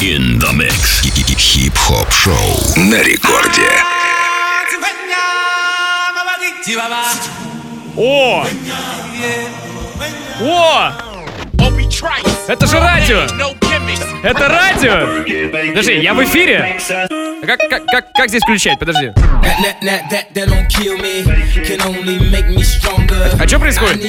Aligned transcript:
In 0.00 0.38
the 0.38 0.52
mix. 0.52 1.02
Хип-хоп 1.38 2.10
шоу 2.12 2.34
на 2.76 3.02
рекорде. 3.02 3.70
О! 7.96 8.44
О! 10.40 10.92
Это 12.48 12.66
же 12.66 12.80
радио! 12.80 13.20
Это 14.22 14.48
радио! 14.48 15.68
Подожди, 15.68 15.94
я 15.94 16.14
в 16.14 16.24
эфире? 16.24 16.76
А 17.44 17.46
Как, 17.46 17.60
как, 17.68 17.84
как, 17.84 18.12
как 18.14 18.28
здесь 18.30 18.42
включать? 18.42 18.78
Подожди. 18.78 19.12
А 23.38 23.46
что 23.46 23.58
происходит? 23.58 24.00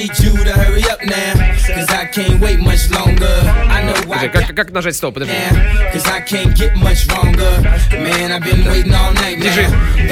Подожди, 4.08 4.28
как, 4.30 4.56
как 4.56 4.70
нажать 4.70 4.96
стоп? 4.96 5.14
Подожди. 5.14 5.34
Диджей, 9.36 9.66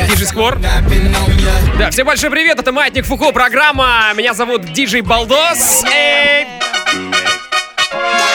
диджей 0.07 0.27
Сквор. 0.27 0.59
Да, 1.79 1.91
всем 1.91 2.07
большой 2.07 2.31
привет, 2.31 2.59
это 2.59 2.73
Маятник 2.73 3.07
Фуко, 3.07 3.33
программа. 3.33 4.13
Меня 4.15 4.35
зовут 4.35 4.71
Диджей 4.75 5.01
Балдос. 5.01 5.83
Эй! 5.85 6.64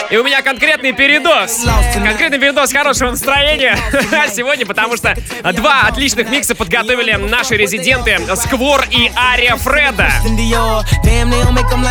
И 0.09 0.18
у 0.18 0.23
меня 0.23 0.41
конкретный 0.41 0.91
передоз. 0.91 1.63
Конкретный 2.04 2.40
передоз 2.40 2.72
хорошего 2.72 3.12
настроения 3.12 3.77
сегодня, 4.34 4.66
потому 4.66 4.98
что 4.98 5.13
два 5.54 5.81
отличных 5.88 6.30
микса 6.30 6.55
подготовили 6.55 7.13
наши 7.13 7.55
резиденты 7.55 8.17
Сквор 8.36 8.86
и 8.90 9.12
Ария 9.16 9.55
Фреда. 9.55 10.09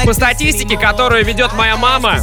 По 0.05 0.12
статистике, 0.15 0.77
которую 0.77 1.25
ведет 1.25 1.53
моя 1.55 1.77
мама, 1.77 2.17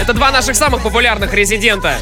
это 0.00 0.12
два 0.12 0.30
наших 0.30 0.54
самых 0.54 0.82
популярных 0.82 1.32
резидента. 1.34 1.98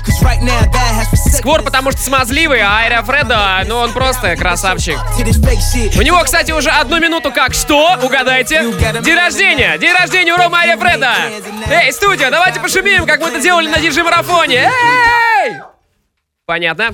Сквор, 1.39 1.63
потому 1.63 1.91
что 1.93 2.01
смазливый, 2.03 2.61
а 2.61 2.77
Ария 2.77 3.03
Фреда, 3.03 3.63
ну 3.67 3.77
он 3.77 3.93
просто 3.93 4.37
красавчик. 4.37 4.99
У 5.97 6.03
него, 6.03 6.21
кстати, 6.23 6.53
уже 6.53 6.69
одну 6.69 7.01
минуту 7.01 7.33
как 7.33 7.55
что? 7.55 7.97
Угадайте. 8.03 8.63
День 9.03 9.17
рождения! 9.17 9.79
День 9.79 9.93
рождения 9.95 10.35
у 10.35 10.37
Рома 10.37 10.59
Ария 10.59 10.77
Фреда! 10.83 11.15
Эй, 11.71 11.93
студия, 11.93 12.31
давайте 12.31 12.61
пошумим, 12.61 13.07
как 13.07 13.21
мы 13.21 13.29
это 13.29 13.41
делали 13.41 13.69
на 13.69 13.79
диджей-марафоне! 13.79 14.69
Эй! 14.69 15.53
Понятно. 16.45 16.91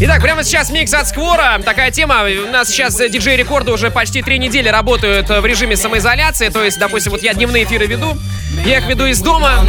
Итак, 0.00 0.20
прямо 0.20 0.42
сейчас 0.42 0.70
микс 0.70 0.92
от 0.94 1.06
Сквора. 1.06 1.60
Такая 1.64 1.90
тема. 1.90 2.24
У 2.24 2.50
нас 2.50 2.68
сейчас 2.68 2.96
диджей 2.96 3.36
рекорды 3.36 3.70
уже 3.70 3.90
почти 3.90 4.22
три 4.22 4.38
недели 4.38 4.68
работают 4.68 5.28
в 5.28 5.44
режиме 5.44 5.76
самоизоляции. 5.76 6.48
То 6.48 6.64
есть, 6.64 6.78
допустим, 6.78 7.12
вот 7.12 7.22
я 7.22 7.34
дневные 7.34 7.64
эфиры 7.64 7.86
веду. 7.86 8.16
Я 8.64 8.78
их 8.78 8.86
веду 8.86 9.06
из 9.06 9.20
дома. 9.20 9.64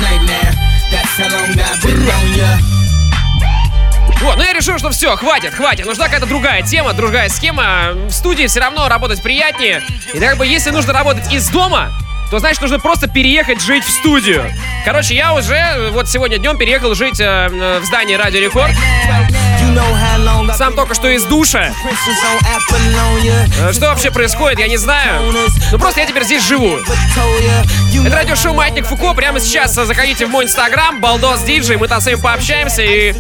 Вот, 4.22 4.38
ну 4.38 4.44
я 4.44 4.54
решил, 4.54 4.78
что 4.78 4.90
все, 4.90 5.16
хватит, 5.16 5.54
хватит. 5.54 5.86
Нужна 5.86 6.06
какая-то 6.06 6.26
другая 6.26 6.62
тема, 6.64 6.94
другая 6.94 7.30
схема. 7.30 7.92
В 7.94 8.12
студии 8.12 8.48
все 8.48 8.60
равно 8.60 8.88
работать 8.90 9.22
приятнее. 9.22 9.82
И 10.14 10.20
как 10.20 10.38
бы, 10.38 10.46
если 10.46 10.72
нужно 10.72 10.94
работать 10.94 11.32
из 11.32 11.50
дома, 11.50 11.92
то 12.30 12.40
значит 12.40 12.62
нужно 12.62 12.80
просто 12.80 13.08
переехать 13.08 13.62
жить 13.62 13.84
в 13.84 13.90
студию. 13.90 14.46
Короче, 14.86 15.16
я 15.16 15.34
уже 15.34 15.90
вот 15.92 16.08
сегодня 16.08 16.38
днем 16.38 16.58
переехал 16.58 16.94
жить 16.96 17.20
э, 17.20 17.80
в 17.82 17.86
здание 17.86 18.18
Радио 18.18 18.40
Рекорд. 18.40 18.74
Сам 20.56 20.73
только 20.75 20.94
что 20.94 21.08
из 21.09 21.23
душа. 21.25 21.72
Э, 23.59 23.72
Что 23.73 23.88
вообще 23.88 24.11
происходит, 24.11 24.59
я 24.59 24.67
не 24.67 24.78
знаю. 24.78 25.31
Ну 25.72 25.78
просто 25.80 26.02
я 26.02 26.06
теперь 26.06 26.23
здесь 26.23 26.44
живу. 26.44 26.78
Это 28.06 28.16
радиошоу 28.16 28.53
Маятник 28.53 28.86
Фуко. 28.86 29.14
Прямо 29.14 29.39
сейчас 29.39 29.73
заходите 29.73 30.26
в 30.26 30.30
мой 30.30 30.45
инстаграм, 30.45 31.00
Балдос 31.00 31.42
Диджей. 31.42 31.78
Мы 31.78 31.88
там 31.88 32.02
с 32.02 32.06
вами 32.06 32.16
пообщаемся 32.16 32.81
и 32.81 33.14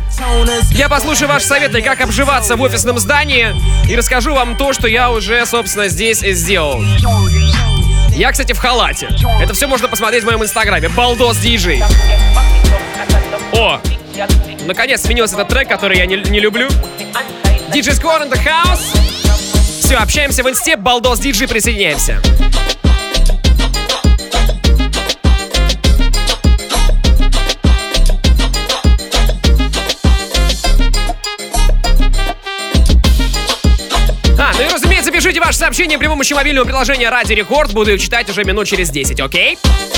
я 0.71 0.89
послушаю 0.89 1.27
ваши 1.27 1.45
советы, 1.45 1.81
как 1.81 2.01
обживаться 2.01 2.55
в 2.55 2.61
офисном 2.61 2.99
здании 2.99 3.55
и 3.89 3.95
расскажу 3.95 4.33
вам 4.33 4.55
то, 4.55 4.73
что 4.73 4.87
я 4.87 5.11
уже, 5.11 5.45
собственно, 5.45 5.87
здесь 5.87 6.19
сделал. 6.19 6.83
Я, 8.09 8.31
кстати, 8.31 8.53
в 8.53 8.57
халате. 8.57 9.09
Это 9.41 9.53
все 9.53 9.67
можно 9.67 9.87
посмотреть 9.87 10.23
в 10.23 10.25
моем 10.25 10.43
инстаграме. 10.43 10.89
Балдос 10.89 11.37
Диджей. 11.37 11.81
О, 13.53 13.79
наконец 14.69 15.01
сменился 15.01 15.35
этот 15.35 15.49
трек, 15.49 15.67
который 15.67 15.97
я 15.97 16.05
не, 16.05 16.15
не 16.15 16.39
люблю. 16.39 16.69
Диджей 17.73 17.93
Squad 17.93 18.23
in 18.23 18.31
the 18.31 18.39
house. 18.45 18.79
Все, 19.83 19.95
общаемся 19.95 20.43
в 20.43 20.49
инсте. 20.49 20.77
Балдос 20.77 21.19
Диджей, 21.19 21.47
присоединяемся. 21.47 22.21
А, 34.37 34.53
ну 34.53 34.61
и 34.61 34.67
разумеется, 34.71 35.11
пишите 35.11 35.39
ваши 35.39 35.57
сообщения 35.57 35.97
при 35.97 36.07
помощи 36.07 36.33
мобильного 36.33 36.65
приложения 36.65 37.09
Ради 37.09 37.33
Рекорд. 37.33 37.73
Буду 37.73 37.93
их 37.93 38.01
читать 38.01 38.29
уже 38.29 38.43
минут 38.43 38.67
через 38.67 38.91
10, 38.91 39.19
окей? 39.19 39.57
Is 39.63 39.88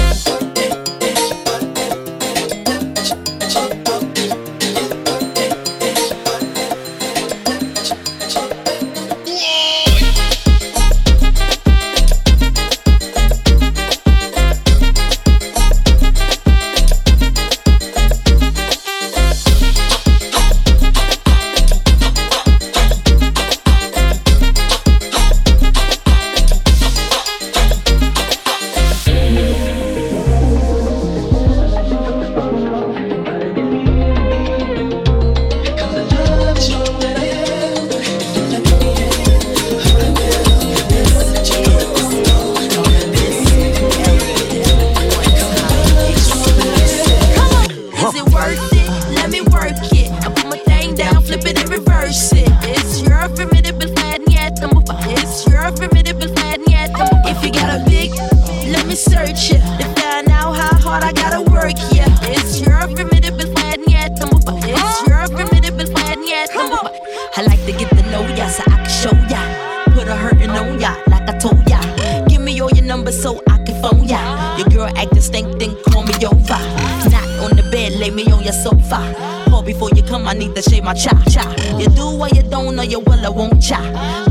I 80.84 80.94
need 80.94 81.00
to 81.00 81.02
shave 81.02 81.14
my 81.14 81.24
cha 81.24 81.24
cha. 81.30 81.80
You 81.80 81.88
do 81.90 82.18
what 82.18 82.36
you 82.36 82.44
don't, 82.44 82.80
or 82.80 82.84
you 82.84 83.00
will, 83.00 83.26
I 83.26 83.30
won't 83.30 83.62
cha. 83.62 83.80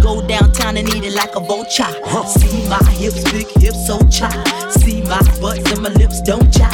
Go 0.01 0.27
downtown 0.27 0.77
and 0.77 0.89
eat 0.89 1.05
it 1.05 1.15
like 1.15 1.35
a 1.37 1.41
vulture. 1.41 1.85
See 2.27 2.69
my 2.69 2.83
hips, 2.93 3.25
big 3.31 3.49
hips, 3.61 3.87
so 3.87 3.99
cha. 4.09 4.31
See 4.71 5.03
my 5.03 5.21
butt 5.41 5.59
and 5.71 5.83
my 5.83 5.91
lips 5.91 6.21
don't 6.23 6.53
cha. 6.53 6.69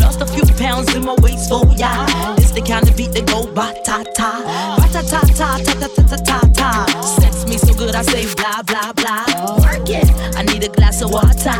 Lost 0.00 0.20
a 0.20 0.26
few 0.26 0.44
pounds 0.56 0.94
in 0.94 1.04
my 1.04 1.14
waist, 1.22 1.48
for 1.48 1.64
ya. 1.76 2.06
This 2.36 2.50
the 2.52 2.62
kind 2.62 2.88
of 2.88 2.96
beat 2.96 3.12
that 3.12 3.26
go 3.26 3.46
ba 3.52 3.74
ta 3.84 4.02
ta. 4.14 4.42
Ba 4.78 4.88
ta 4.92 5.02
ta 5.02 5.20
ta 5.20 5.58
ta 5.58 5.74
ta 5.74 5.88
ta 5.88 6.16
ta 6.16 6.16
ta 6.16 6.40
ta. 6.52 7.02
Sex 7.02 7.46
me 7.46 7.56
so 7.58 7.74
good, 7.74 7.94
I 7.94 8.02
say 8.02 8.26
blah 8.34 8.62
blah 8.62 8.92
blah. 8.92 9.24
Work 9.60 9.88
it, 9.88 10.08
I 10.36 10.42
need 10.42 10.64
a 10.64 10.68
glass 10.68 11.02
of 11.02 11.10
water. 11.10 11.56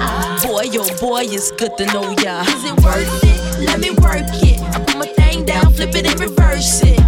Boy, 0.47 0.70
yo, 0.70 0.85
boy, 1.00 1.25
it's 1.25 1.50
good 1.52 1.76
to 1.79 1.87
know 1.87 2.14
ya. 2.23 2.43
Is 2.43 2.64
it 2.64 2.81
worth 2.82 3.25
it? 3.25 3.67
Let 3.67 3.81
me 3.81 3.91
work 3.91 4.29
it. 4.43 4.61
I 4.61 4.82
put 4.85 4.99
my 4.99 5.06
thing 5.06 5.44
down, 5.44 5.73
flip 5.73 5.94
it 5.94 6.06
and 6.06 6.20
reverse 6.20 6.82
it. 6.82 7.01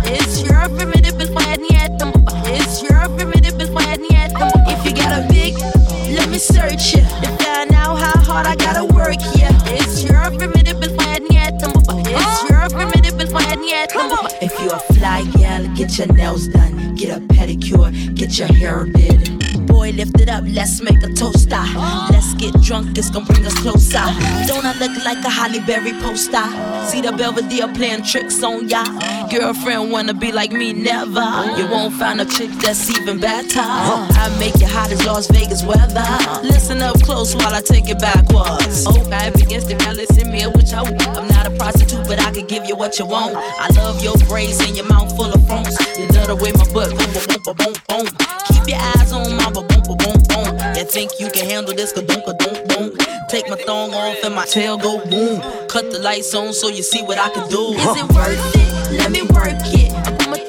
Get 15.94 16.08
your 16.08 16.17
nails 16.17 16.49
done, 16.49 16.94
get 16.96 17.17
a 17.17 17.20
pedicure, 17.20 18.14
get 18.17 18.37
your 18.37 18.49
hair 18.49 18.85
did. 18.85 19.67
Boy, 19.67 19.93
lift 19.93 20.20
it 20.20 20.29
up, 20.29 20.43
let's 20.49 20.82
make 20.82 21.00
a 21.05 21.12
toaster. 21.12 21.64
Let's 22.11 22.35
get 22.35 22.52
drunk, 22.62 22.99
it's 22.99 23.11
gonna 23.11 23.26
bring 23.26 23.46
us 23.46 23.55
closer. 23.61 24.02
Don't 24.49 24.64
I 24.64 24.75
look 24.81 25.05
like 25.05 25.25
a 25.25 25.31
Holly 25.31 25.61
Berry 25.61 25.93
poster? 26.02 26.43
See 26.88 27.00
the 27.00 27.12
Belvedere 27.17 27.73
playing 27.75 28.02
tricks 28.02 28.43
on 28.43 28.69
ya. 28.69 28.85
Girlfriend 29.31 29.93
wanna 29.93 30.14
be 30.14 30.32
like 30.32 30.50
me, 30.50 30.73
never. 30.73 31.29
You 31.56 31.69
won't 31.70 31.94
find 31.94 32.20
a 32.20 32.25
chick 32.25 32.50
that's 32.61 32.91
even 32.99 33.20
better. 33.20 33.61
I 33.61 34.37
make 34.41 34.56
it 34.56 34.69
hot 34.69 34.91
as 34.91 35.05
Las 35.06 35.29
Vegas 35.31 35.62
weather. 35.62 36.05
Listen 36.43 36.82
up 36.82 37.00
close 37.02 37.37
while 37.37 37.55
I 37.55 37.61
take 37.61 37.88
it 37.88 38.00
backwards. 38.00 38.85
Oh, 38.88 39.08
I 39.12 39.26
against 39.29 39.69
the 39.69 39.76
fellas, 39.76 40.08
send 40.08 40.32
me 40.32 40.43
which 40.44 40.73
I 40.73 40.82
want. 40.82 41.34
Not 41.44 41.52
a 41.52 41.56
prostitute, 41.58 42.08
but 42.08 42.20
I 42.20 42.31
can 42.31 42.46
give 42.46 42.64
you 42.64 42.75
what 42.75 42.99
you 42.99 43.05
want. 43.05 43.37
I 43.37 43.69
love 43.76 44.02
your 44.02 44.17
braids 44.29 44.61
and 44.61 44.75
your 44.75 44.87
mouth 44.87 45.14
full 45.14 45.31
of 45.31 45.46
phones. 45.46 45.76
You 45.99 46.06
love 46.08 46.29
the 46.29 46.37
way 46.37 46.52
my 46.52 46.64
butt 46.73 46.88
boom, 46.96 47.12
boom, 47.12 47.43
boom, 47.44 47.56
boom, 47.56 47.75
boom. 47.87 48.06
Keep 48.49 48.69
your 48.69 48.79
eyes 48.81 49.12
on 49.12 49.37
my 49.37 49.50
boom, 49.50 49.67
boom, 49.69 49.82
boom, 49.85 50.23
boom. 50.29 50.75
You 50.75 50.85
think 50.85 51.12
you 51.20 51.29
can 51.31 51.44
handle 51.44 51.75
this? 51.75 51.93
Ka-dunk, 51.93 52.25
ka-dunk, 52.25 52.69
boom. 52.69 52.96
Take 53.29 53.50
my 53.50 53.56
thong 53.56 53.93
off 53.93 54.25
and 54.25 54.35
my 54.35 54.46
tail 54.46 54.79
go 54.79 55.05
boom. 55.05 55.43
Cut 55.69 55.91
the 55.91 55.99
lights 55.99 56.35
on 56.35 56.55
so 56.55 56.69
you 56.69 56.82
see 56.82 57.02
what 57.02 57.19
I 57.19 57.29
can 57.29 57.46
do. 57.50 57.75
Is 57.75 57.96
it 57.96 58.08
worth 58.14 58.91
it? 58.91 58.99
Let 58.99 59.11
me 59.11 59.23
work 59.23 59.61
it. 59.76 60.44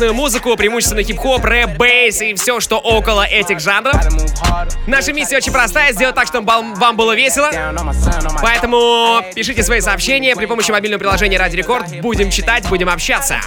Разную 0.00 0.14
музыку, 0.14 0.56
преимущественно 0.56 1.02
хип-хоп, 1.02 1.44
рэп, 1.44 1.76
бейс 1.76 2.22
и 2.22 2.32
все, 2.32 2.58
что 2.60 2.78
около 2.78 3.22
этих 3.22 3.60
жанров. 3.60 3.94
Наша 4.86 5.12
миссия 5.12 5.36
очень 5.36 5.52
простая, 5.52 5.92
сделать 5.92 6.14
так, 6.14 6.26
чтобы 6.26 6.50
вам 6.50 6.96
было 6.96 7.14
весело. 7.14 7.50
Поэтому 8.40 9.20
пишите 9.34 9.62
свои 9.62 9.80
сообщения 9.80 10.34
при 10.34 10.46
помощи 10.46 10.70
мобильного 10.70 11.00
приложения 11.00 11.36
Ради 11.38 11.56
Рекорд. 11.56 12.00
Будем 12.00 12.30
читать, 12.30 12.66
будем 12.70 12.88
общаться. 12.88 13.40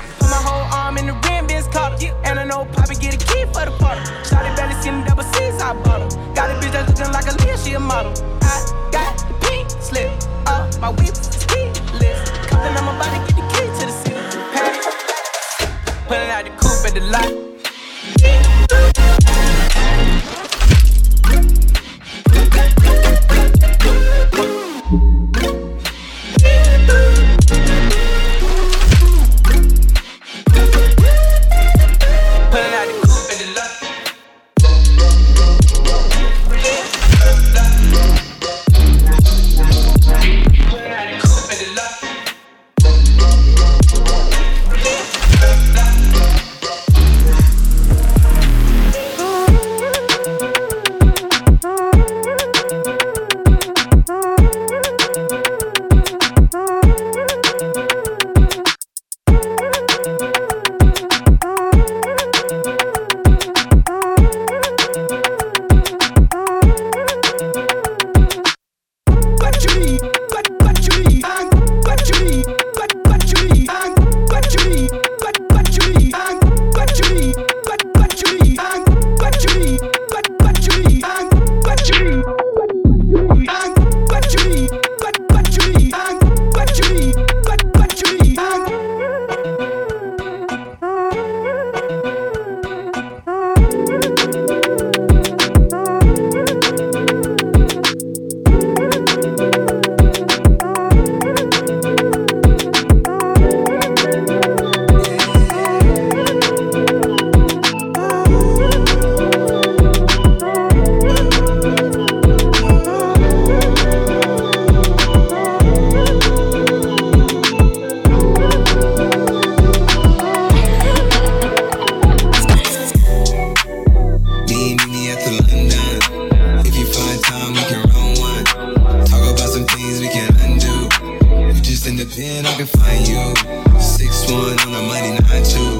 You. 133.13 133.79
Six 133.79 134.31
one 134.31 134.57
on 134.65 134.71
the 134.73 134.83
money, 134.89 135.11
nine 135.29 135.45
two. 135.45 135.77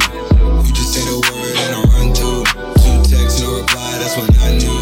You 0.66 0.72
just 0.74 0.94
say 0.94 1.04
the 1.10 1.18
word 1.18 1.56
and 1.64 1.74
I 1.76 1.82
run 1.94 2.14
to. 2.22 2.30
Two 2.82 2.98
texts, 3.10 3.42
no 3.42 3.58
reply. 3.58 3.92
That's 4.00 4.16
when 4.18 4.30
I 4.46 4.50
knew. 4.62 4.82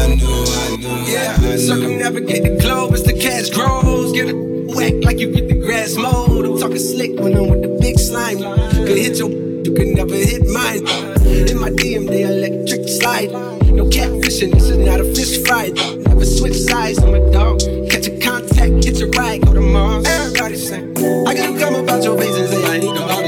I 0.00 0.14
knew, 0.14 0.38
I 0.60 0.76
knew. 0.76 1.12
Yeah, 1.12 1.36
I 1.36 1.40
knew. 1.40 1.58
circumnavigate 1.58 2.42
the 2.42 2.56
globe 2.60 2.92
as 2.92 3.02
the 3.02 3.14
cash 3.14 3.50
grows. 3.50 4.12
Get 4.12 4.28
it 4.28 4.36
whack 4.74 4.94
like 5.02 5.18
you 5.18 5.32
get 5.32 5.48
the 5.48 5.54
grass 5.54 5.96
mowed. 5.96 6.44
I'm 6.44 6.58
talking 6.58 6.78
slick 6.78 7.18
when 7.18 7.36
I'm 7.36 7.48
with 7.48 7.62
the 7.62 7.78
big 7.80 7.98
slime. 7.98 8.38
Could 8.86 8.98
hit 8.98 9.18
your, 9.18 9.30
you 9.30 9.72
could 9.72 9.88
never 9.88 10.14
hit 10.14 10.46
mine. 10.46 10.86
In 11.48 11.58
my 11.58 11.70
DM, 11.70 12.06
they 12.08 12.22
electric 12.22 12.88
slide. 12.88 13.32
No 13.76 13.84
catfishing, 13.86 14.52
this 14.52 14.68
is 14.68 14.78
not 14.78 15.00
a 15.00 15.04
fish 15.14 15.42
fight. 15.46 15.74
Never 16.08 16.24
switch 16.24 16.56
sides, 16.56 16.98
I'm 17.02 17.14
a 17.14 17.32
dog. 17.32 17.60
Catch 17.90 18.08
a 18.08 18.15
get 18.98 19.16
right, 19.16 19.40
go 19.40 19.52
to 19.52 19.60
Mars. 19.60 20.04
Everybody 20.06 20.56
sing. 20.56 20.96
I 21.26 21.34
can 21.34 21.58
come 21.58 21.74
about 21.74 22.02
your 22.02 22.18
face 22.18 22.36
and 22.36 22.48
say 22.48 22.64
I 22.64 22.76
ain't 22.76 22.96
about 22.96 23.25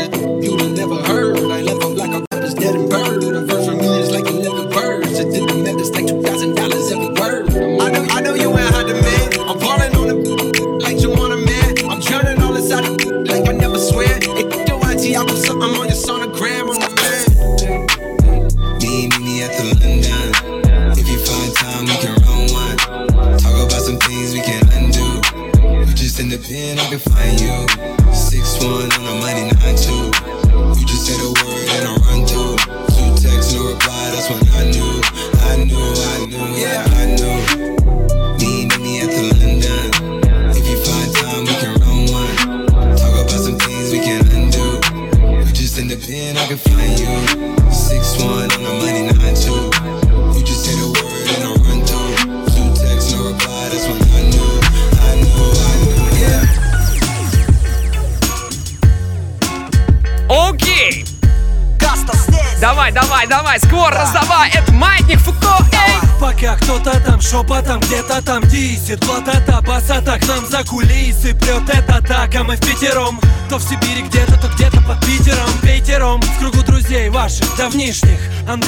В 73.58 73.60
Сибири 73.60 74.02
где-то, 74.02 74.38
то 74.40 74.46
где-то 74.54 74.80
под 74.82 75.04
Питером. 75.04 75.48
Пятером 75.62 76.22
в 76.22 76.38
кругу 76.38 76.62
друзей 76.62 77.08
ваших 77.08 77.56
давнишних. 77.56 78.20
Андрея, 78.48 78.67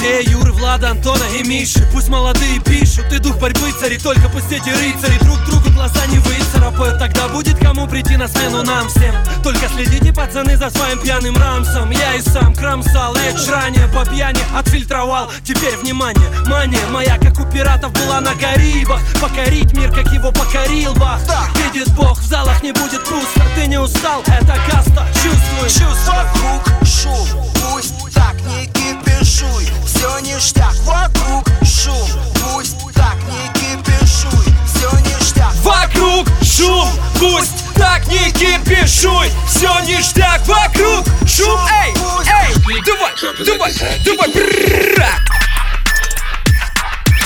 Миши 1.43 1.87
Пусть 1.91 2.09
молодые 2.09 2.59
пишут, 2.59 3.11
и 3.11 3.19
дух 3.19 3.37
борьбы 3.37 3.71
цари 3.79 3.97
Только 3.97 4.29
пусть 4.29 4.51
эти 4.51 4.69
рыцари 4.69 5.17
друг 5.23 5.39
другу 5.45 5.71
глаза 5.81 6.05
не 6.07 6.19
выцарапают. 6.19 6.99
Тогда 6.99 7.27
будет 7.27 7.57
кому 7.57 7.87
прийти 7.87 8.15
на 8.17 8.27
смену 8.27 8.63
нам 8.63 8.87
всем. 8.87 9.15
Только 9.43 9.67
следите, 9.69 10.13
пацаны, 10.13 10.55
за 10.55 10.69
своим 10.69 10.99
пьяным 10.99 11.35
рамсом. 11.35 11.89
Я 11.91 12.15
и 12.15 12.21
сам 12.21 12.53
кромсал, 12.53 13.15
Эдж 13.15 13.49
ранее 13.49 13.87
по 13.87 14.05
пьяни 14.05 14.41
отфильтровал. 14.55 15.29
Теперь 15.43 15.75
внимание, 15.77 16.29
мания 16.47 16.85
моя, 16.91 17.17
как 17.17 17.39
у 17.39 17.51
пиратов 17.51 17.91
была 17.93 18.21
на 18.21 18.33
Карибах. 18.35 19.01
Покорить 19.19 19.73
мир, 19.73 19.91
как 19.91 20.11
его 20.13 20.31
покорил 20.31 20.93
Бах. 20.95 21.19
Видит 21.55 21.91
Бог, 21.95 22.19
в 22.19 22.25
залах 22.25 22.61
не 22.61 22.71
будет 22.71 23.03
пусто. 23.03 23.41
Ты 23.55 23.67
не 23.67 23.79
устал, 23.79 24.21
это 24.27 24.57
каста, 24.69 25.07
чувствуй. 25.13 25.69
Чувств 25.69 26.07
вокруг. 26.07 26.61
Шум, 26.85 27.27
пусть 27.55 28.13
так 28.13 28.35
не 28.41 28.80
кипишуй 29.21 29.67
Все 29.85 30.19
ништяк 30.19 30.73
вокруг 30.83 31.47
шум, 31.63 32.09
пусть 32.41 32.77
так 32.95 33.17
не 33.29 33.47
кипишуй 33.53 34.53
Все 34.65 34.89
ништяк. 34.99 35.53
Вокруг 35.63 36.27
шум, 36.43 36.89
пусть 37.19 37.71
так 37.75 38.07
не 38.07 38.31
кипишуй 38.31 39.29
Все 39.47 39.79
ништяк 39.81 40.41
вокруг 40.47 41.05
шум, 41.27 41.59
эй, 41.83 41.93
эй 41.93 42.55
Давай, 42.85 43.13
давай, 43.45 43.73
давай, 44.05 44.29
брррра. 44.31 45.11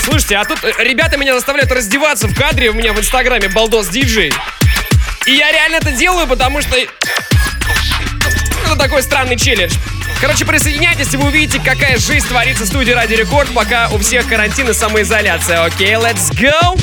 Слушайте, 0.04 0.36
а 0.36 0.44
тут 0.44 0.62
ребята 0.78 1.16
меня 1.16 1.34
заставляют 1.34 1.72
раздеваться 1.72 2.28
в 2.28 2.34
кадре 2.34 2.68
у 2.70 2.74
меня 2.74 2.92
в 2.92 3.00
инстаграме 3.00 3.48
Балдос 3.48 3.88
Диджей 3.88 4.32
И 5.26 5.32
я 5.32 5.50
реально 5.50 5.76
это 5.76 5.92
делаю, 5.92 6.26
потому 6.26 6.60
что 6.62 6.76
это 6.76 6.92
такой 8.76 9.02
странный 9.02 9.36
челлендж 9.36 9.72
Короче, 10.20 10.44
присоединяйтесь, 10.44 11.12
и 11.12 11.16
вы 11.16 11.26
увидите, 11.26 11.60
какая 11.60 11.98
жизнь 11.98 12.26
творится 12.26 12.64
в 12.64 12.66
студии 12.66 12.92
Ради 12.92 13.14
Рекорд, 13.14 13.52
пока 13.54 13.88
у 13.88 13.98
всех 13.98 14.28
карантин 14.28 14.68
и 14.68 14.72
самоизоляция. 14.72 15.64
Окей, 15.64 15.94
let's 15.94 16.30
go! 16.32 16.76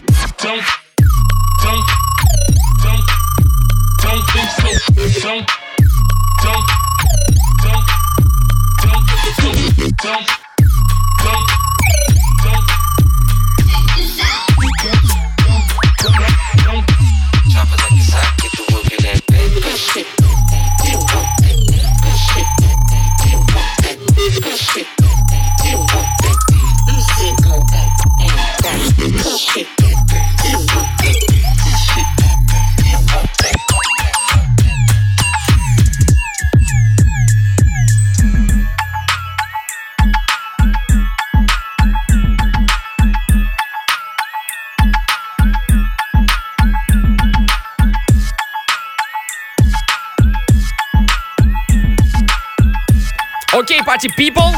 Окей, 53.54 53.84
пати 53.86 54.10
people. 54.18 54.52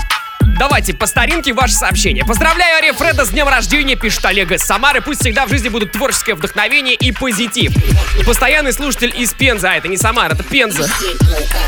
Давайте 0.57 0.93
по 0.93 1.05
старинке 1.05 1.51
ваше 1.51 1.73
сообщение. 1.73 2.23
Поздравляю 2.23 2.77
Ария 2.77 2.93
Фреда 2.93 3.25
с 3.25 3.29
днем 3.29 3.49
рождения, 3.49 3.97
пишет 3.97 4.23
Олег 4.23 4.51
из 4.53 4.61
Самары. 4.61 5.01
Пусть 5.01 5.19
всегда 5.19 5.45
в 5.45 5.49
жизни 5.49 5.67
будут 5.67 5.91
творческое 5.91 6.33
вдохновение 6.33 6.95
и 6.95 7.11
позитив. 7.11 7.73
Постоянный 8.25 8.71
слушатель 8.71 9.13
из 9.17 9.33
Пенза. 9.33 9.71
А, 9.71 9.75
это 9.75 9.89
не 9.89 9.97
Самара, 9.97 10.33
это 10.33 10.43
Пенза. 10.43 10.89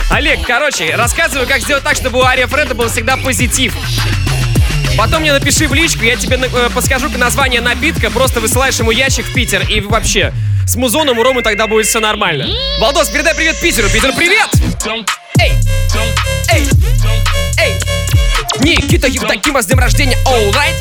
Олег, 0.10 0.40
короче, 0.48 0.96
рассказываю, 0.96 1.50
как 1.50 1.60
сделать 1.60 1.84
так, 1.84 1.98
чтобы 1.98 2.20
у 2.20 2.24
Ария 2.24 2.48
Фреда 2.48 2.76
был 2.76 2.88
всегда 2.88 3.18
позитив. 3.18 3.76
Потом 4.98 5.22
мне 5.22 5.34
напиши 5.34 5.68
в 5.68 5.74
личку, 5.74 6.06
я 6.06 6.16
тебе 6.16 6.38
э, 6.38 6.70
подскажу 6.74 7.10
название 7.10 7.60
напитка, 7.60 8.10
просто 8.10 8.40
высылаешь 8.40 8.80
ему 8.80 8.92
ящик 8.92 9.26
в 9.26 9.34
Питер 9.34 9.64
и 9.70 9.82
вообще. 9.82 10.34
С 10.66 10.76
музоном 10.78 11.20
у 11.20 11.24
Ромы 11.24 11.42
тогда 11.42 11.68
будет 11.68 11.88
все 11.88 12.00
нормально. 12.00 12.48
Балдос, 12.80 13.10
передай 13.10 13.36
привет 13.36 13.60
Питеру. 13.60 13.90
Питер, 13.90 14.14
привет! 14.14 14.50
Эй! 15.40 15.52
Никита 18.68 19.08
Евдокима 19.08 19.62
с 19.62 19.66
днем 19.66 19.80
рождения, 19.80 20.18
alright? 20.26 20.76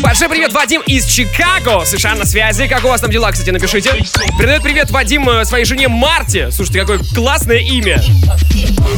Большой 0.00 0.28
привет, 0.28 0.52
Вадим 0.52 0.80
из 0.80 1.06
Чикаго, 1.06 1.84
США 1.84 2.16
на 2.16 2.24
связи. 2.24 2.66
Как 2.66 2.84
у 2.84 2.88
вас 2.88 3.00
там 3.00 3.12
дела, 3.12 3.30
кстати, 3.30 3.50
напишите. 3.50 3.92
Передает 4.40 4.64
привет 4.64 4.90
Вадим 4.90 5.30
э, 5.30 5.44
своей 5.44 5.64
жене 5.64 5.86
Марте. 5.86 6.50
Слушайте, 6.50 6.80
какое 6.80 6.98
классное 7.14 7.58
имя. 7.58 8.02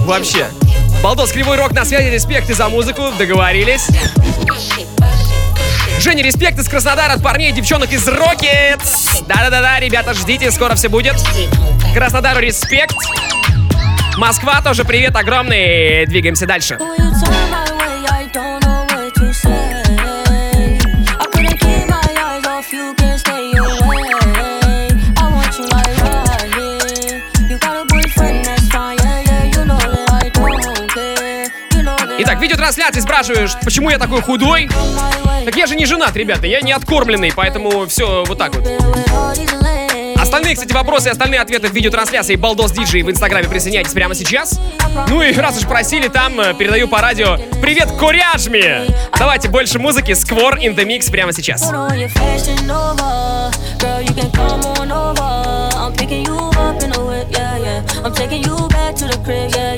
Вообще. 0.07 0.47
Балдос, 1.02 1.33
Кривой 1.33 1.59
Рок 1.59 1.73
на 1.73 1.85
связи, 1.85 2.09
респект 2.09 2.49
и 2.49 2.55
за 2.55 2.71
музыку, 2.71 3.12
договорились. 3.19 3.87
Женя, 6.00 6.23
респект 6.23 6.59
из 6.59 6.67
Краснодара 6.67 7.12
от 7.12 7.23
парней 7.23 7.50
и 7.50 7.52
девчонок 7.52 7.93
из 7.93 8.09
Rockets. 8.09 9.21
Да-да-да-да, 9.28 9.81
ребята, 9.81 10.14
ждите, 10.14 10.50
скоро 10.50 10.76
все 10.76 10.88
будет. 10.88 11.17
Краснодару 11.93 12.40
респект. 12.40 12.97
Москва 14.19 14.61
тоже 14.61 14.85
привет 14.85 15.15
огромный. 15.15 16.05
Двигаемся 16.07 16.45
дальше. 16.45 16.77
Итак, 32.21 32.41
видеотрансляции 32.41 32.99
спрашиваешь, 32.99 33.53
почему 33.63 33.91
я 33.91 33.99
такой 33.99 34.21
худой? 34.21 34.69
Так 35.45 35.55
я 35.55 35.69
же 35.69 35.77
не 35.77 35.87
женат, 35.87 36.17
ребята, 36.17 36.49
я 36.49 36.61
не 36.61 36.73
откормленный, 36.73 37.33
поэтому 37.33 37.87
все 37.87 38.25
вот 38.27 38.37
так 38.37 38.53
вот. 38.57 39.68
Остальные, 40.29 40.57
кстати, 40.57 40.75
вопросы 40.75 41.09
и 41.09 41.11
остальные 41.11 41.41
ответы 41.41 41.69
в 41.69 41.73
видеотрансляции 41.73 42.37
Балдос 42.37 42.73
Диджей 42.73 43.03
в 43.03 43.11
Инстаграме 43.11 43.49
присоединяйтесь 43.49 43.95
прямо 43.95 44.15
сейчас. 44.15 44.61
Ну 45.09 45.23
и 45.23 45.33
раз 45.33 45.57
уж 45.57 45.67
просили 45.67 46.09
там, 46.09 46.39
э, 46.39 46.53
передаю 46.53 46.87
по 46.87 47.01
радио 47.01 47.39
Привет, 47.63 47.89
Куряжми! 47.93 48.95
Давайте 49.19 49.49
больше 49.49 49.79
музыки, 49.79 50.13
Сквор 50.13 50.59
in 50.59 50.77
the 50.77 50.85
Mix 50.85 51.11
прямо 51.11 51.33
сейчас. 51.33 51.63
I'm 58.05 58.15
taking 58.15 58.43
you 58.43 58.69
back 58.69 58.95
to 58.97 59.07
the 59.07 59.19
crib, 59.25 59.51
yeah, 59.55 59.78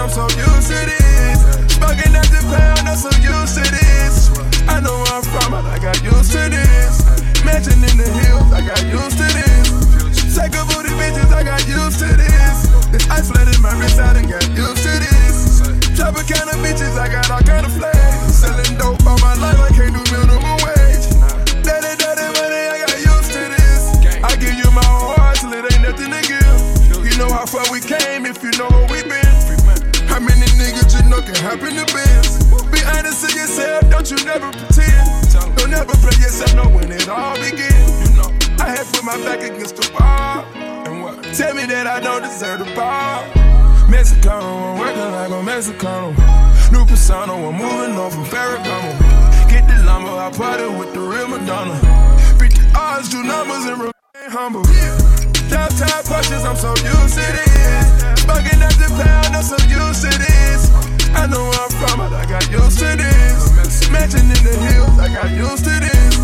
I'm 0.00 0.08
so 0.08 0.24
used 0.32 0.72
to 0.72 0.80
this. 0.88 1.44
Smoking 1.76 2.16
at 2.16 2.24
the 2.32 2.40
pound, 2.48 2.88
I'm 2.88 2.96
so 2.96 3.12
used 3.20 3.52
to 3.52 3.64
this. 3.68 4.32
I 4.64 4.80
know 4.80 4.96
where 4.96 5.20
I'm 5.20 5.22
from, 5.22 5.52
but 5.52 5.64
I 5.68 5.78
got 5.78 6.00
used 6.02 6.32
to 6.32 6.48
this. 6.48 7.04
Mansion 7.44 7.84
in 7.84 8.00
the 8.00 8.08
hills, 8.08 8.48
I 8.50 8.64
got 8.64 8.80
used 8.88 9.20
to 9.20 9.28
this. 9.28 9.68
Take 10.32 10.56
a 10.56 10.64
booty 10.72 10.88
bitches, 10.96 11.28
I 11.36 11.44
got 11.44 11.68
used 11.68 11.98
to 12.00 12.08
this. 12.16 12.56
This 12.88 13.10
ice 13.10 13.28
flooded 13.28 13.60
my 13.60 13.76
wrist, 13.76 14.00
I 14.00 14.14
done 14.14 14.24
got 14.24 14.48
used 14.56 14.82
to 14.88 14.92
this. 15.04 15.60
Of 16.00 16.16
bitches, 16.16 16.96
I 16.96 17.12
got 17.12 17.30
all 17.30 17.42
can 31.56 31.74
happen 31.74 31.86
to 31.86 31.94
biz? 31.94 32.38
Be 32.70 32.80
honest 32.86 33.28
to 33.28 33.36
yourself, 33.36 33.90
don't 33.90 34.10
you 34.10 34.24
never 34.24 34.50
pretend. 34.52 35.56
Don't 35.56 35.72
ever 35.72 35.96
play 35.98 36.16
yourself, 36.22 36.54
know 36.54 36.68
when 36.70 36.90
it 36.92 37.08
all 37.08 37.34
begins. 37.34 38.10
You 38.10 38.16
know, 38.16 38.30
I 38.58 38.70
had 38.70 38.86
put 38.92 39.04
my 39.04 39.16
back 39.24 39.42
against 39.42 39.76
the 39.76 39.90
wall. 39.98 40.44
And 40.54 41.02
what? 41.02 41.24
Tell 41.34 41.54
me 41.54 41.66
that 41.66 41.86
I 41.86 42.00
don't 42.00 42.22
deserve 42.22 42.60
the 42.60 42.70
ball. 42.74 43.24
Mexicano, 43.90 44.46
I'm 44.46 44.78
working 44.78 45.10
like 45.10 45.30
a 45.30 45.42
Mexicano. 45.42 46.14
New 46.70 46.84
persona, 46.86 47.34
I'm 47.34 47.56
moving 47.56 47.96
on 47.98 48.10
from 48.10 48.24
Ferragamo. 48.24 49.50
Get 49.50 49.66
the 49.66 49.82
llama, 49.84 50.14
I 50.16 50.30
party 50.30 50.68
with 50.78 50.94
the 50.94 51.00
real 51.00 51.26
Madonna. 51.26 51.74
Beat 52.38 52.54
the 52.54 52.70
odds, 52.78 53.08
do 53.08 53.22
numbers, 53.24 53.64
and 53.66 53.78
remain 53.78 54.30
humble. 54.30 54.62
Top 55.50 56.04
punches, 56.06 56.44
I'm 56.44 56.56
so 56.56 56.70
used 56.70 57.14
to 57.18 57.26
this. 57.34 58.22
Bugging 58.22 58.62
at 58.62 58.74
the 58.78 58.86
pound, 59.02 59.34
I'm 59.34 59.42
so 59.42 59.56
used 59.66 60.02
to 60.02 60.18
this. 60.18 60.79
I 61.14 61.26
know 61.26 61.42
where 61.42 61.60
I'm 61.60 61.70
from, 61.70 61.98
but 61.98 62.12
I 62.12 62.24
got 62.26 62.50
used 62.50 62.78
to 62.78 62.96
this. 62.96 63.90
Mansion 63.90 64.20
in 64.20 64.42
the 64.44 64.56
hills, 64.68 64.98
I 64.98 65.08
got 65.12 65.30
used 65.30 65.64
to 65.64 65.74
this. 65.80 66.16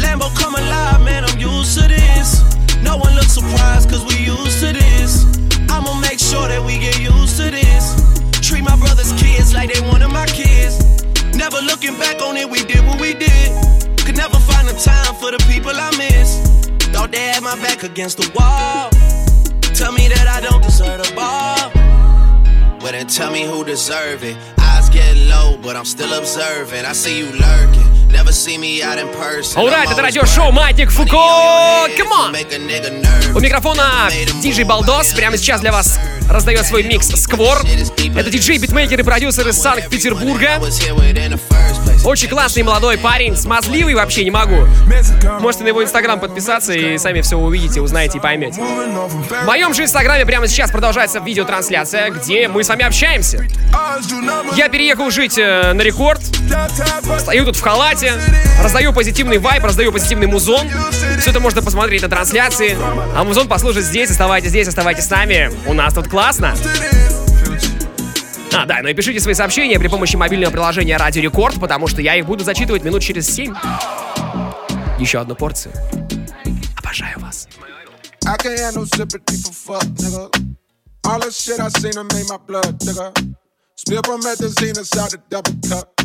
Lambo 0.00 0.28
come 0.36 0.54
alive, 0.54 1.00
man, 1.04 1.24
I'm 1.24 1.38
used 1.38 1.78
to 1.78 1.88
this. 1.88 2.42
No 2.82 2.96
one 2.96 3.14
looks 3.14 3.32
surprised, 3.32 3.90
cause 3.90 4.04
we 4.04 4.24
used 4.24 4.60
to 4.60 4.72
this. 4.72 5.24
I'ma 5.70 5.94
make 6.00 6.18
sure 6.18 6.48
that 6.48 6.62
we 6.64 6.78
get 6.78 6.98
used 7.00 7.36
to 7.36 7.50
this. 7.50 7.94
Treat 8.40 8.64
my 8.64 8.76
brother's 8.76 9.12
kids 9.20 9.54
like 9.54 9.72
they 9.72 9.80
one 9.88 10.02
of 10.02 10.12
my 10.12 10.26
kids. 10.26 11.04
Never 11.34 11.58
looking 11.58 11.96
back 11.98 12.20
on 12.20 12.36
it, 12.36 12.48
we 12.48 12.64
did 12.64 12.84
what 12.86 13.00
we 13.00 13.14
did. 13.14 13.48
Could 14.04 14.16
never 14.16 14.38
find 14.38 14.66
the 14.68 14.74
time 14.74 15.14
for 15.14 15.30
the 15.30 15.38
people 15.48 15.72
I 15.72 15.90
miss. 15.96 16.40
Thought 16.92 17.12
they 17.12 17.32
had 17.32 17.42
my 17.42 17.54
back 17.56 17.84
against 17.84 18.18
the 18.18 18.28
wall. 18.34 18.90
Tell 19.74 19.92
me 19.92 20.08
that 20.08 20.26
I 20.28 20.40
don't 20.40 20.62
deserve 20.62 21.02
the 21.02 21.14
ball. 21.14 21.81
Well, 22.82 22.90
then 22.90 23.06
tell 23.06 23.30
me 23.30 23.44
who 23.44 23.64
deserve 23.64 24.24
it. 24.24 24.36
Eyes 24.58 24.90
get 24.90 25.16
low, 25.16 25.56
but 25.62 25.76
I'm 25.76 25.84
still 25.84 26.12
observing. 26.18 26.84
I 26.84 26.92
see 26.92 27.16
you 27.16 27.26
lurking. 27.26 27.91
I'm 28.14 29.92
это 29.92 30.02
радиошоу 30.02 30.52
Маятник 30.52 30.90
Фуко. 30.90 31.16
Come 31.96 32.10
on! 32.10 33.34
У 33.34 33.40
микрофона 33.40 34.10
диджей 34.42 34.64
Балдос 34.64 35.14
прямо 35.14 35.36
сейчас 35.36 35.60
для 35.60 35.72
вас 35.72 35.98
раздает 36.28 36.66
свой 36.66 36.82
микс 36.82 37.08
Сквор. 37.08 37.58
Это 38.16 38.30
диджей, 38.30 38.58
битмейкер 38.58 39.00
и 39.00 39.02
продюсер 39.02 39.48
из 39.48 39.60
Санкт-Петербурга. 39.60 40.60
Очень 42.04 42.28
классный 42.28 42.62
молодой 42.64 42.98
парень, 42.98 43.36
смазливый 43.36 43.94
вообще 43.94 44.24
не 44.24 44.30
могу. 44.30 44.66
Можете 45.40 45.64
на 45.64 45.68
его 45.68 45.84
инстаграм 45.84 46.18
подписаться 46.18 46.72
и 46.72 46.98
сами 46.98 47.20
все 47.20 47.36
увидите, 47.36 47.80
узнаете 47.80 48.18
и 48.18 48.20
поймете. 48.20 48.60
В 48.60 49.46
моем 49.46 49.72
же 49.72 49.84
инстаграме 49.84 50.26
прямо 50.26 50.48
сейчас 50.48 50.70
продолжается 50.70 51.20
видеотрансляция, 51.20 52.10
где 52.10 52.48
мы 52.48 52.64
с 52.64 52.68
вами 52.68 52.84
общаемся. 52.84 53.46
Я 54.56 54.68
переехал 54.68 55.10
жить 55.10 55.38
э, 55.38 55.72
на 55.72 55.82
рекорд, 55.82 56.20
стою 57.18 57.44
тут 57.44 57.56
в 57.56 57.60
халате, 57.60 58.01
раздаю 58.60 58.92
позитивный 58.92 59.38
вайб, 59.38 59.64
раздаю 59.64 59.92
позитивный 59.92 60.26
музон. 60.26 60.68
Все 61.18 61.30
это 61.30 61.40
можно 61.40 61.62
посмотреть 61.62 62.02
на 62.02 62.08
трансляции. 62.08 62.76
А 63.16 63.24
музон 63.24 63.48
послушать 63.48 63.84
здесь, 63.84 64.10
оставайтесь 64.10 64.50
здесь, 64.50 64.68
оставайтесь 64.68 65.04
с 65.04 65.10
нами. 65.10 65.50
У 65.66 65.72
нас 65.72 65.94
тут 65.94 66.08
классно. 66.08 66.54
А, 68.54 68.66
да, 68.66 68.80
ну 68.82 68.88
и 68.88 68.94
пишите 68.94 69.18
свои 69.20 69.34
сообщения 69.34 69.78
при 69.78 69.88
помощи 69.88 70.16
мобильного 70.16 70.52
приложения 70.52 70.96
Радио 70.96 71.22
Рекорд, 71.22 71.58
потому 71.58 71.86
что 71.86 72.02
я 72.02 72.16
их 72.16 72.26
буду 72.26 72.44
зачитывать 72.44 72.84
минут 72.84 73.02
через 73.02 73.28
7. 73.30 73.54
Еще 74.98 75.18
одну 75.18 75.34
порцию. 75.34 75.74
Обожаю 76.76 77.18
вас. 77.18 77.48
Spill 83.84 84.00
promethazine 84.02 84.78
inside 84.78 85.10
the 85.10 85.18
double 85.28 85.54
cup. 85.68 86.01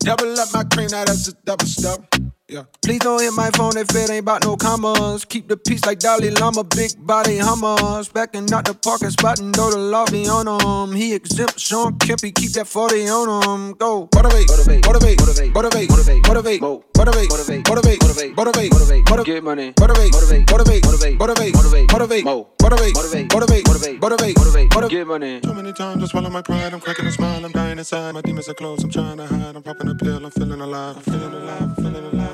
Double 0.00 0.38
up 0.38 0.48
my 0.52 0.64
cream, 0.64 0.88
now 0.90 1.04
that's 1.04 1.28
a 1.28 1.32
double 1.44 1.66
stuff. 1.66 1.98
Yeah. 2.46 2.64
Please 2.82 2.98
don't 2.98 3.22
hit 3.22 3.32
my 3.32 3.48
phone 3.52 3.78
if 3.78 3.88
it 3.96 4.10
ain't 4.10 4.20
about 4.20 4.44
no 4.44 4.54
commas. 4.54 5.24
Keep 5.24 5.48
the 5.48 5.56
peace 5.56 5.82
like 5.86 5.98
Dalai 5.98 6.28
Lama, 6.28 6.62
big 6.62 6.92
body 6.98 7.38
hummers. 7.38 8.10
Backing 8.10 8.52
out 8.52 8.66
the 8.66 8.74
parking 8.74 9.08
spot 9.08 9.40
and 9.40 9.56
know 9.56 9.70
the 9.70 9.78
lobby 9.78 10.28
on 10.28 10.44
him. 10.46 10.94
He 10.94 11.14
exempt 11.14 11.58
Sean 11.58 11.96
Kempy, 11.98 12.34
keep 12.34 12.52
that 12.52 12.66
40 12.66 13.08
on 13.08 13.48
him. 13.48 13.72
Go. 13.78 14.10
Motivate, 14.14 14.50
motivate, 14.50 14.84
motivate, 14.84 15.20
motivate, 15.54 15.54
motivate, 15.54 16.20
motivate, 16.28 16.60
motivate, 16.60 16.60
motivate, 16.60 17.30
motivate, 17.32 17.64
motivate, 17.64 18.36
motivate, 18.36 18.36
motivate, 18.36 18.70
motivate, 18.76 19.08
motivate, 19.08 19.24
get 19.24 19.42
money, 19.42 19.72
motivate, 19.80 20.12
motivate, 20.12 20.50
motivate, 20.52 20.84
motivate, 20.84 21.16
motivate, 21.16 21.54
motivate, 21.56 21.88
motivate, 21.88 22.24
motivate, 22.60 22.92
motivate, 22.92 23.32
motivate, 23.32 23.32
motivate, 23.32 24.00
motivate, 24.04 24.36
motivate, 24.36 24.68
motivate, 24.74 24.90
get 24.90 25.06
money. 25.06 25.40
Too 25.40 25.54
many 25.54 25.72
times 25.72 26.04
I 26.04 26.06
swallow 26.08 26.28
my 26.28 26.42
pride. 26.42 26.74
I'm 26.74 26.80
cracking 26.80 27.06
a 27.06 27.10
smile. 27.10 27.42
I'm 27.42 27.52
dying 27.52 27.78
inside. 27.78 28.12
My 28.12 28.20
demons 28.20 28.50
are 28.50 28.54
close. 28.54 28.84
I'm 28.84 28.90
trying 28.90 29.16
to 29.16 29.26
hide. 29.26 29.56
I'm 29.56 29.62
popping 29.62 29.88
a 29.88 29.94
pill. 29.94 30.26
I'm 30.26 30.30
feeling 30.30 30.60
alive. 30.60 30.96
I'm 30.98 31.02
feeling 31.02 31.32
alive. 31.32 31.62
I'm 31.62 31.74
feeling 31.76 32.04
alive. 32.04 32.33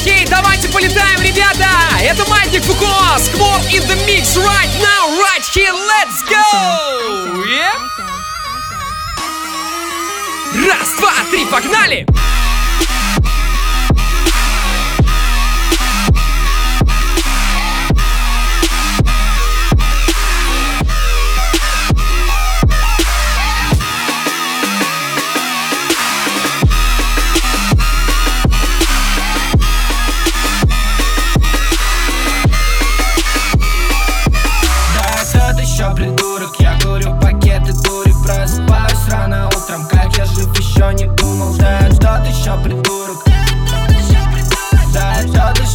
Окей, 0.00 0.24
давайте 0.26 0.68
полетаем, 0.68 1.20
ребята! 1.20 1.66
Это 2.00 2.24
Маятник 2.30 2.62
Фуко! 2.62 3.18
Сквор 3.18 3.58
in 3.72 3.82
the 3.88 3.96
mix 4.06 4.36
right 4.36 4.70
now, 4.80 5.10
right 5.18 5.44
here, 5.52 5.72
let's 5.72 6.22
go! 6.22 7.44
Yeah? 7.44 7.74
Раз, 10.68 10.94
два, 11.00 11.12
три, 11.32 11.44
погнали! 11.46 12.06
Да, 12.06 12.37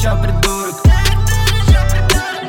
еще 0.04 0.18
придурок. 0.18 0.76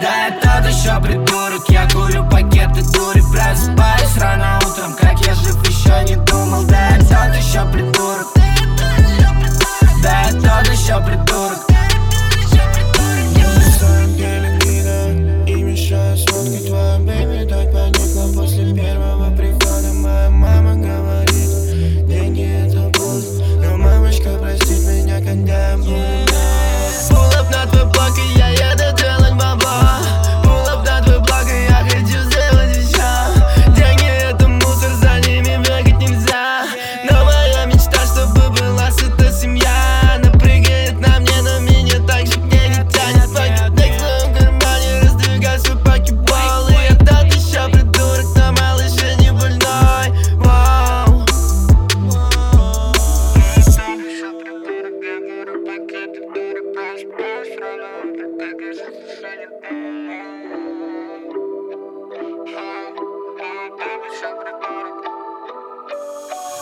Да, 0.03 0.31
тот 0.43 0.69
еще 0.69 1.01
придурок, 1.01 1.69
я 1.69 1.89
курю 1.89 2.29
пакеты 2.29 2.83
дури 2.93 3.23
Просыпаюсь 3.33 4.17
рано 4.19 4.59
утром, 4.67 4.93
как 5.01 5.21
я 5.21 5.35
жив 5.35 5.57
еще 5.69 6.03
не 6.05 6.17
думал. 6.25 6.65
Да, 6.65 6.97
тот 6.99 7.37
еще 7.37 7.65
придурок. 7.71 8.27
Да, 10.03 10.31
тот 10.33 10.69
еще 10.73 11.01
придурок 11.01 11.54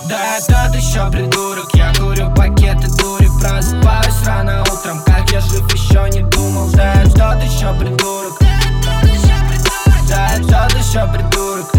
Да 0.08 0.36
это 0.36 0.68
ты 0.72 0.78
еще 0.78 1.10
придурок, 1.10 1.70
я 1.74 1.92
курю 1.94 2.30
пакеты 2.34 2.88
дури 2.98 3.28
Просыпаюсь 3.40 4.26
рано 4.26 4.62
утром, 4.62 5.00
как 5.06 5.30
я 5.30 5.40
жив 5.40 5.72
еще 5.72 6.08
не 6.10 6.22
думал. 6.30 6.68
Да 6.72 7.02
это 7.02 7.38
ты 7.40 7.46
еще 7.46 7.72
придурок? 7.78 8.38
Да 10.08 10.36
это 10.36 10.68
ты 10.70 10.78
еще 10.78 11.06
придурок? 11.06 11.72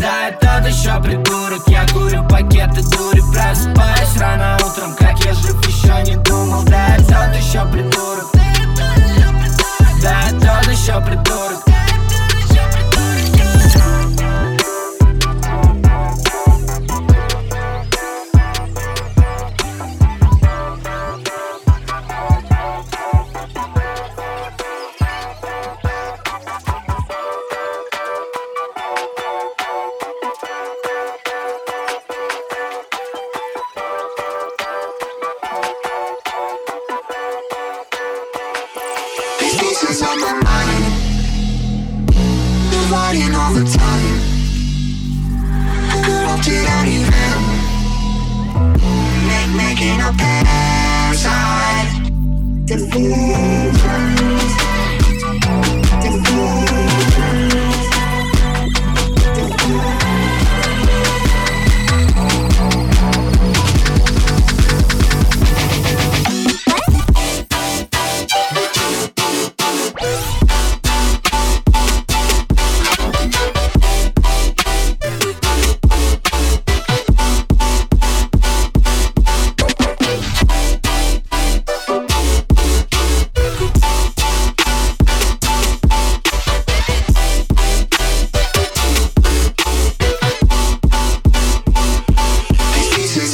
Да 0.00 0.28
это 0.28 0.62
ты 0.62 0.68
еще 0.68 1.00
придурок, 1.02 1.62
я 1.68 1.86
курю 1.92 2.24
пакеты 2.28 2.82
дури 2.82 3.22
Просыпаюсь 3.32 4.16
рано 4.20 4.56
утром, 4.64 4.94
как 4.96 5.18
я 5.24 5.34
жив 5.34 5.66
еще 5.66 6.02
не 6.04 6.16
думал. 6.22 6.62
Да 6.64 6.96
это 6.96 7.30
ты 7.32 7.38
еще 7.38 7.64
придурок? 7.66 8.26
Да 10.00 10.28
это 10.28 10.60
ты 10.64 10.70
еще 10.72 11.00
придурок? 11.00 11.71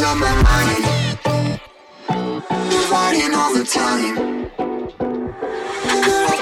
on 0.08 0.18
my 0.20 0.42
mind. 0.42 0.84
You're 2.72 2.88
running 2.90 3.34
all 3.34 3.52
the 3.52 3.64
time. 3.64 4.48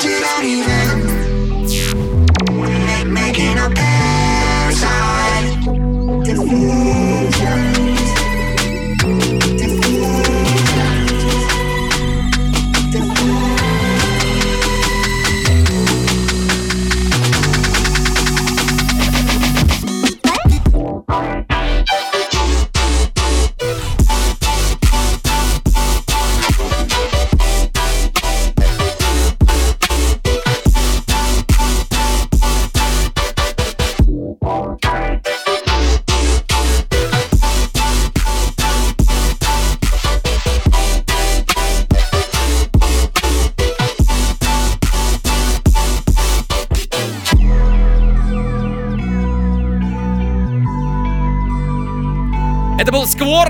Girl, 0.03 0.23
I 0.25 0.35
don't 0.37 0.45
even. 0.45 0.86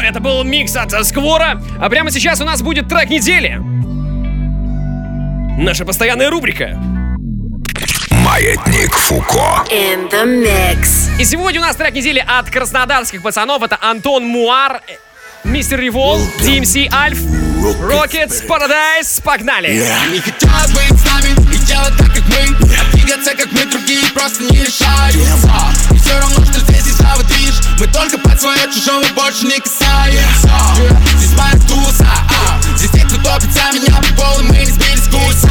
Это 0.06 0.20
был 0.20 0.44
микс 0.44 0.76
от 0.76 0.92
Сквора. 1.06 1.60
А 1.80 1.88
прямо 1.88 2.10
сейчас 2.10 2.40
у 2.40 2.44
нас 2.44 2.62
будет 2.62 2.88
трек 2.88 3.10
недели. 3.10 3.60
Наша 5.58 5.84
постоянная 5.84 6.30
рубрика. 6.30 6.78
Маятник 8.10 8.94
Фуко. 8.94 9.64
In 9.70 10.10
the 10.10 10.44
mix. 10.44 11.18
И 11.18 11.24
сегодня 11.24 11.60
у 11.60 11.64
нас 11.64 11.76
трек 11.76 11.94
недели 11.94 12.24
от 12.26 12.50
краснодарских 12.50 13.22
пацанов. 13.22 13.62
Это 13.62 13.78
Антон 13.80 14.24
Муар, 14.24 14.82
э, 14.86 14.92
Мистер 15.44 15.80
Револ, 15.80 16.18
DMC 16.40 16.88
Альф, 16.92 17.18
Rockets 17.20 18.46
Paradise. 18.46 19.22
Погнали! 19.22 19.82
Не 20.12 20.20
хотят 20.20 20.72
быть 20.72 21.00
с 21.00 21.04
нами 21.04 21.54
и 21.54 21.58
делать 21.66 21.96
так, 21.96 22.12
как 22.12 22.24
мы 22.26 22.76
А 22.78 22.92
двигаться, 22.92 23.34
как 23.34 23.52
мы, 23.52 23.64
другие 23.66 24.10
просто 24.12 24.42
не 24.42 24.58
решаются 24.58 25.48
И 25.92 25.98
все 25.98 26.18
равно, 26.18 26.44
что 26.44 26.60
здесь 26.60 26.75
движ. 27.24 27.54
Мы 27.78 27.86
только 27.88 28.18
под 28.18 28.40
свое 28.40 28.60
чужого 28.72 29.04
больше 29.14 29.46
не 29.46 29.58
касаемся. 29.60 30.50
Здесь 31.16 31.32
моя 31.36 31.52
туса, 31.66 32.06
а, 32.06 32.60
здесь 32.76 32.90
те, 32.90 33.04
кто 33.06 33.16
топится 33.16 33.72
меня 33.72 33.96
по 33.96 34.22
полу, 34.22 34.42
мы 34.44 34.56
не 34.56 34.66
сбились 34.66 35.08
курса. 35.08 35.50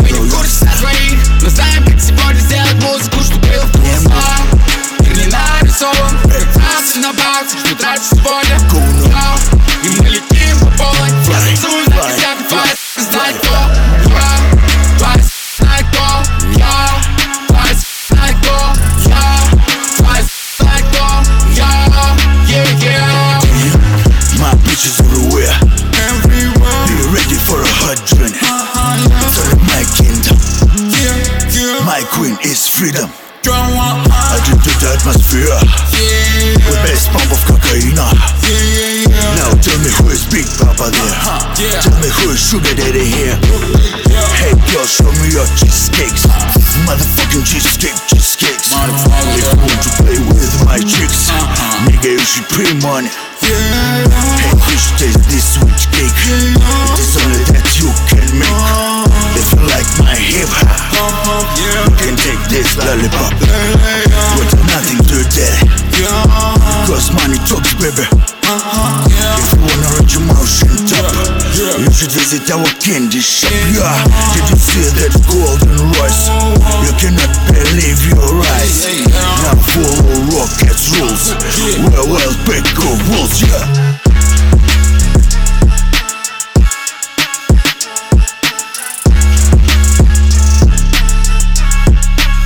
Мы 0.00 0.10
не 0.10 0.18
в 0.18 0.34
курсе 0.34 0.66
со 0.66 0.78
своих, 0.78 1.18
но 1.42 1.50
знаем, 1.50 1.84
как 1.84 2.00
сегодня 2.00 2.40
сделать 2.40 2.82
музыку, 2.82 3.22
чтобы 3.22 3.46
было 3.46 3.66
вкусно 3.66 4.22
Мир 5.00 5.16
не 5.16 5.26
нарисован, 5.26 6.18
как 6.22 6.96
на 6.96 7.12
баксах, 7.12 7.60
что 7.64 7.74
тратишь 7.76 8.08
сегодня? 8.10 8.58
Йоу, 9.08 9.67
should 52.58 52.82
money. 52.82 53.08
Hey, 53.38 54.50
bitch, 54.66 54.98
taste 54.98 55.22
this 55.30 55.54
sweet 55.54 55.78
cake. 55.94 56.10
It 56.26 56.98
is 56.98 57.14
only 57.22 57.44
that 57.54 57.66
you 57.78 57.90
can 58.10 58.26
make. 58.34 58.50
If 59.38 59.46
you 59.54 59.62
like 59.70 59.86
my 60.02 60.18
hip 60.18 60.50
hop, 60.50 61.46
you 61.54 61.70
can 62.02 62.16
take 62.18 62.42
this 62.50 62.76
lollipop. 62.76 63.32
But 64.34 64.50
nothing 64.66 64.98
to 65.06 65.18
that. 65.38 65.78
Cause 66.86 67.12
money 67.14 67.38
talks, 67.46 67.74
baby. 67.78 68.17
visit 72.27 72.49
our 72.51 72.65
candy 72.79 73.19
shop. 73.19 73.51
Yeah, 73.71 74.03
did 74.33 74.49
you 74.49 74.57
see 74.57 74.89
that 74.99 75.13
golden 75.29 75.91
rice? 75.99 76.27
You 76.83 76.91
cannot 76.99 77.31
believe 77.47 78.01
your 78.09 78.43
eyes. 78.59 78.83
Now 79.43 79.55
follow 79.71 80.11
rockets 80.35 80.91
rules. 80.99 81.31
We're 81.79 82.07
well 82.11 82.33
break 82.45 82.65
rules, 82.75 83.41
yeah. 83.41 83.63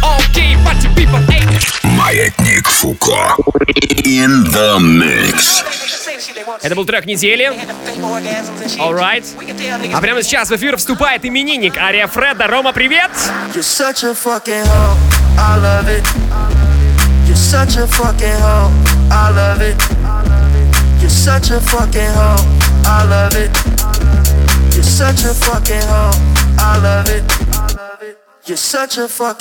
Окей, 0.04 0.58
парти 0.63 0.88
people, 0.96 1.24
эй! 1.30 1.41
Маятник 1.98 2.67
Фуко. 2.67 3.36
In 4.04 4.43
the 4.52 4.80
mix. 4.80 5.61
Это 6.62 6.77
был 6.77 6.85
трек 6.85 7.07
недели. 7.07 7.53
Alright. 8.79 9.25
А 9.92 10.01
прямо 10.01 10.22
сейчас 10.22 10.48
в 10.48 10.57
эфир 10.57 10.77
вступает 10.77 11.25
именинник 11.25 11.77
Ария 11.77 12.07
Фреда. 12.07 12.46
Рома, 12.46 12.72
привет! 12.72 13.11
You're 13.53 13.62
such 13.62 14.05
a 14.05 14.14
fucking 14.14 14.64
hoe. 14.66 14.96
I 15.38 15.59
love 15.59 15.88
it. 15.88 16.05
You're 17.27 17.37
such 17.37 17.77
a 17.77 17.87
fucking 17.87 18.40
hoe. 18.40 18.70
I 19.11 19.31
love 19.33 19.61
it. 19.61 19.77
You're 21.01 21.11
such 21.11 21.51
a 21.51 21.61
fucking 21.61 22.12
hoe. 22.14 22.38
I 22.87 23.05
love 23.09 23.35
it. 23.35 23.51
You're 24.75 24.85
such 24.85 25.25
a 25.25 25.35
fucking 25.35 25.83
hoe. 25.83 26.12
I 26.59 26.79
love 26.79 27.09
it. 27.09 27.25
You're 28.44 28.57
such 28.57 28.98
a 28.98 29.09
fuck. 29.09 29.40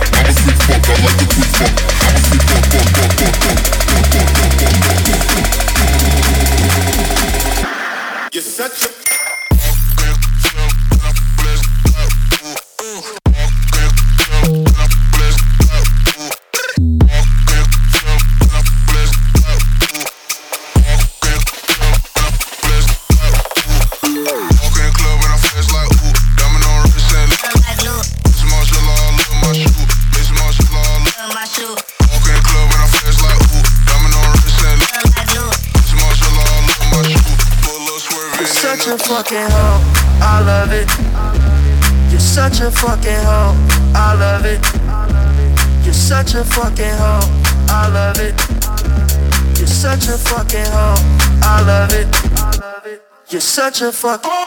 such 53.79 53.95
fuck. 53.95 54.38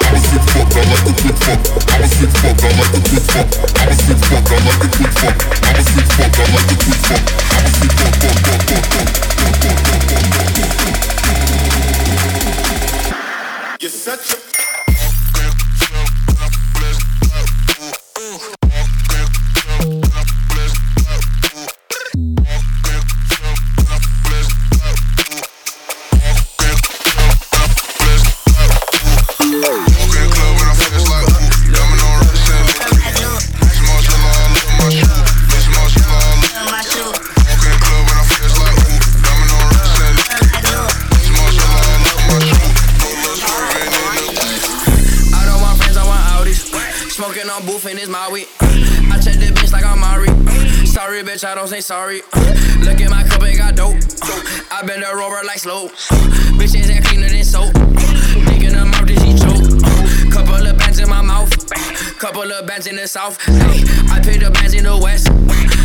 Bands 62.72 62.86
in 62.86 62.96
the 62.96 63.06
south. 63.06 63.36
Hey, 63.44 63.84
I 64.08 64.18
pay 64.24 64.38
the 64.38 64.50
bands 64.50 64.72
in 64.72 64.84
the 64.84 64.96
west. 64.96 65.26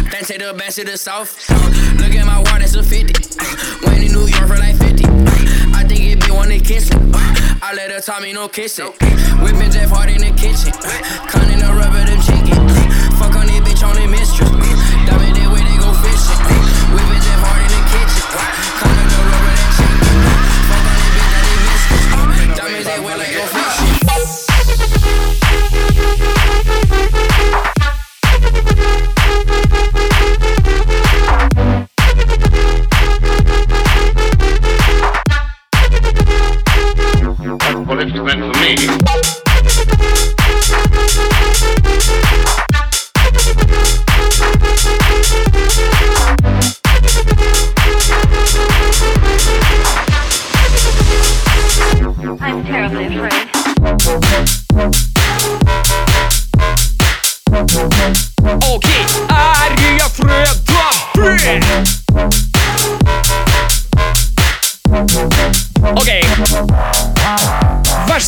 Then 0.08 0.24
take 0.24 0.40
the 0.40 0.54
bands 0.54 0.76
to 0.76 0.86
the 0.86 0.98
south. 0.98 1.36
Uh, 1.50 1.56
look 2.00 2.16
at 2.16 2.26
my 2.26 2.38
wall, 2.38 2.60
that's 2.60 2.76
a 2.76 2.84
50. 2.84 3.12
Uh, 3.12 3.78
Went 3.84 4.04
in 4.08 4.14
New 4.14 4.24
York 4.26 4.48
for 4.48 4.56
like 4.56 4.78
50. 4.78 5.04
Uh, 5.04 5.76
I 5.76 5.84
think 5.84 6.00
it 6.00 6.24
be 6.24 6.32
one 6.32 6.48
to 6.48 6.60
kiss 6.60 6.90
it. 6.90 6.96
I 7.62 7.74
let 7.76 7.92
her 7.92 8.00
tell 8.00 8.22
me 8.22 8.32
no 8.32 8.48
kissing. 8.48 8.94
Whipping 9.44 9.72
Jeff 9.72 9.90
hard 9.92 10.12
in 10.12 10.24
the 10.24 10.32
kitchen. 10.40 10.72
Cutting 11.28 11.60
the 11.60 11.68
rubber, 11.76 12.08
them 12.08 12.22
chicken. 12.24 12.56
Fuck 13.20 13.36
on 13.36 13.48
this 13.48 13.60
bitch 13.68 13.84
on 13.84 13.96
the 14.00 14.08
mistress. 14.08 14.48
Diamond 14.48 15.36
that 15.36 15.50
way 15.52 15.64
they 15.68 15.78
go 15.84 15.92
fishing. 15.92 16.57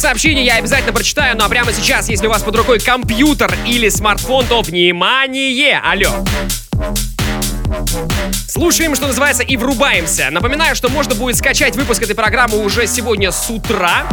Сообщение 0.10 0.44
я 0.44 0.56
обязательно 0.56 0.92
прочитаю, 0.92 1.38
ну 1.38 1.44
а 1.46 1.50
прямо 1.50 1.72
сейчас, 1.72 2.10
если 2.10 2.26
у 2.26 2.32
вас 2.32 2.42
под 2.42 2.56
рукой 2.56 2.80
компьютер 2.80 3.54
или 3.68 3.90
смартфон, 3.90 4.48
то 4.48 4.64
внимание! 4.64 5.80
Алло! 5.80 6.26
Слушаем, 8.48 8.96
что 8.96 9.06
называется, 9.06 9.44
и 9.44 9.56
врубаемся. 9.56 10.30
Напоминаю, 10.32 10.76
что 10.76 10.90
можно 10.90 11.14
будет 11.14 11.38
скачать 11.38 11.76
выпуск 11.76 12.02
этой 12.02 12.16
программы 12.16 12.58
уже 12.58 12.88
сегодня 12.88 13.32
с 13.32 13.52
утра. 13.52 14.08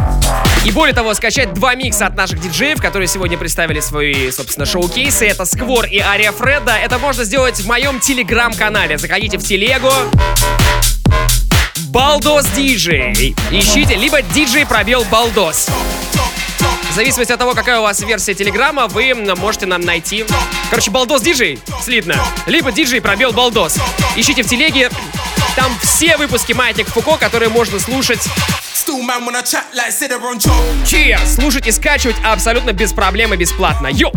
И 0.65 0.71
более 0.71 0.93
того, 0.93 1.15
скачать 1.15 1.55
два 1.55 1.73
микса 1.73 2.05
от 2.05 2.15
наших 2.15 2.41
диджеев, 2.41 2.79
которые 2.79 3.07
сегодня 3.07 3.35
представили 3.35 3.79
свои, 3.79 4.29
собственно, 4.29 4.67
шоу-кейсы. 4.67 5.25
Это 5.25 5.45
Сквор 5.45 5.87
и 5.87 5.97
Ария 5.97 6.31
Фреда. 6.31 6.73
Это 6.77 6.99
можно 6.99 7.23
сделать 7.23 7.59
в 7.59 7.67
моем 7.67 7.99
телеграм-канале. 7.99 8.99
Заходите 8.99 9.39
в 9.39 9.43
телегу. 9.43 9.89
Балдос 11.97 12.45
Диджей. 12.55 13.35
Ищите, 13.49 13.95
либо 13.95 14.21
диджей 14.21 14.67
пробел 14.67 15.03
Балдос. 15.05 15.67
В 16.91 16.93
зависимости 16.93 17.31
от 17.31 17.39
того, 17.39 17.55
какая 17.55 17.79
у 17.79 17.81
вас 17.81 17.99
версия 18.01 18.35
Телеграма, 18.35 18.85
вы 18.85 19.15
можете 19.15 19.65
нам 19.65 19.81
найти. 19.81 20.23
Короче, 20.69 20.91
Балдос 20.91 21.23
Диджей, 21.23 21.59
слитно. 21.81 22.13
Либо 22.45 22.71
диджей 22.71 23.01
пробел 23.01 23.31
Балдос. 23.33 23.79
Ищите 24.15 24.43
в 24.43 24.47
телеге. 24.47 24.91
Там 25.55 25.75
все 25.81 26.17
выпуски 26.17 26.53
Маятник 26.53 26.87
Фуко, 26.87 27.17
которые 27.17 27.49
можно 27.49 27.79
слушать. 27.79 28.21
Че, 30.85 31.17
слушать 31.25 31.65
и 31.65 31.71
скачивать 31.71 32.17
абсолютно 32.23 32.73
без 32.73 32.93
проблем 32.93 33.33
и 33.33 33.37
бесплатно. 33.37 33.87
Йо! 33.87 34.11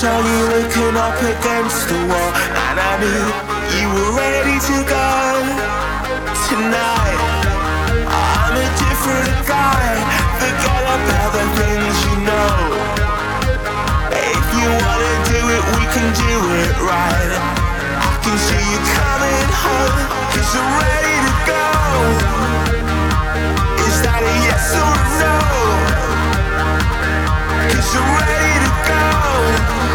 Saw 0.00 0.16
you 0.16 0.42
looking 0.56 0.96
up 0.96 1.20
against 1.20 1.84
the 1.92 2.00
wall, 2.08 2.32
and 2.64 2.76
I 2.80 2.92
knew 3.04 3.24
you 3.76 3.86
were 3.92 4.12
ready 4.16 4.56
to 4.56 4.76
go. 4.88 5.08
Tonight, 6.48 7.20
I'm 8.08 8.54
a 8.56 8.68
different 8.80 9.40
guy. 9.44 9.84
Forget 10.40 10.84
about 10.96 11.30
the 11.36 11.44
things 11.60 11.96
you 12.08 12.16
know. 12.24 12.56
If 14.16 14.46
you 14.56 14.68
wanna 14.72 15.14
do 15.28 15.40
it, 15.52 15.62
we 15.76 15.84
can 15.92 16.08
do 16.16 16.34
it 16.64 16.74
right. 16.80 17.32
I 18.00 18.12
can 18.24 18.36
see 18.48 18.64
you 18.72 18.80
coming 18.96 19.48
home, 19.52 20.00
cause 20.32 20.54
ready 20.80 21.16
to 21.28 21.34
go. 21.52 21.68
Is 23.84 23.96
that 24.00 24.24
a 24.24 24.34
yes 24.48 24.64
or 24.80 24.92
a 24.96 25.06
no? 25.20 25.36
Cause 27.68 27.92
I'm 28.00 28.08
ready 28.16 28.56
to 28.64 28.72
go. 28.88 29.89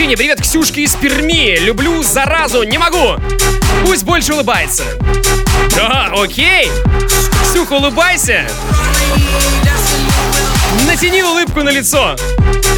Сообщений. 0.00 0.16
Привет, 0.16 0.40
Ксюшке 0.40 0.82
из 0.82 0.94
Перми. 0.94 1.58
Люблю 1.58 2.02
заразу, 2.02 2.62
не 2.62 2.78
могу. 2.78 3.16
Пусть 3.84 4.04
больше 4.04 4.32
улыбается. 4.32 4.84
Да, 5.76 6.10
окей. 6.16 6.70
Ксюха, 7.42 7.74
улыбайся. 7.74 8.46
Натяни 10.86 11.22
улыбку 11.22 11.62
на 11.62 11.68
лицо. 11.68 12.16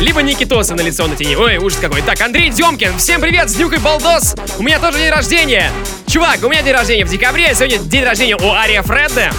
Либо 0.00 0.20
Никитоса 0.20 0.74
на 0.74 0.80
лицо 0.80 1.06
натяни. 1.06 1.36
Ой, 1.36 1.58
ужас 1.58 1.78
какой. 1.78 2.02
Так, 2.02 2.20
Андрей 2.20 2.50
Демкин, 2.50 2.98
всем 2.98 3.20
привет, 3.20 3.50
с 3.50 3.54
Днюхой 3.54 3.78
Балдос. 3.78 4.34
У 4.58 4.64
меня 4.64 4.80
тоже 4.80 4.98
день 4.98 5.10
рождения. 5.10 5.70
Чувак, 6.08 6.40
у 6.42 6.48
меня 6.48 6.62
день 6.62 6.74
рождения 6.74 7.04
в 7.04 7.08
декабре, 7.08 7.54
сегодня 7.54 7.78
день 7.78 8.02
рождения 8.02 8.36
у 8.36 8.50
Ария 8.50 8.82
Фредда. 8.82 9.32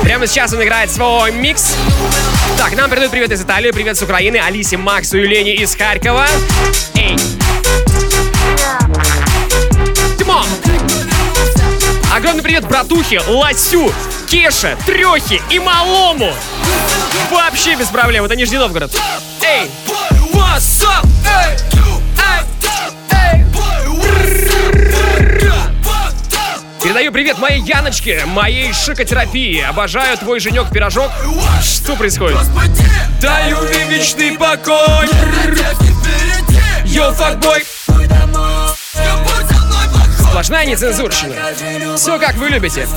Прямо 0.00 0.26
сейчас 0.26 0.52
он 0.52 0.62
играет 0.62 0.90
свой 0.90 1.32
микс. 1.32 1.74
Так, 2.56 2.74
нам 2.76 2.88
передают 2.88 3.12
привет 3.12 3.30
из 3.32 3.42
Италии, 3.42 3.70
привет 3.70 3.96
с 3.96 4.02
Украины, 4.02 4.36
Алисе, 4.36 4.76
Максу 4.76 5.18
и 5.18 5.26
Лене 5.26 5.54
из 5.54 5.74
Харькова. 5.76 6.26
Эй. 6.94 7.16
Тимон! 10.18 10.46
Огромный 12.14 12.42
привет 12.42 12.66
братухе, 12.66 13.20
Ласю, 13.26 13.92
Кеше, 14.28 14.76
Трехе 14.86 15.40
и 15.50 15.58
Малому. 15.58 16.32
Вообще 17.30 17.74
без 17.74 17.88
проблем, 17.88 18.24
это 18.24 18.36
Нижний 18.36 18.58
Новгород. 18.58 18.92
Эй! 19.42 19.70
What's 20.32 20.84
up? 20.84 21.06
Эй! 21.26 21.91
Передаю 26.82 27.12
привет 27.12 27.38
моей 27.38 27.60
Яночке, 27.60 28.24
моей 28.26 28.72
шикотерапии. 28.72 29.60
Обожаю 29.60 30.18
твой 30.18 30.40
женек-пирожок. 30.40 31.12
Что 31.62 31.94
происходит? 31.94 32.38
Даю 33.20 33.58
мне 33.62 33.84
вечный 33.84 34.36
покой. 34.36 35.08
Йо, 36.86 37.12
факбой. 37.12 37.64
Сплошная 40.18 40.64
нецензурщина. 40.64 41.96
Все 41.96 42.18
как 42.18 42.34
вы 42.34 42.48
любите. 42.48 42.88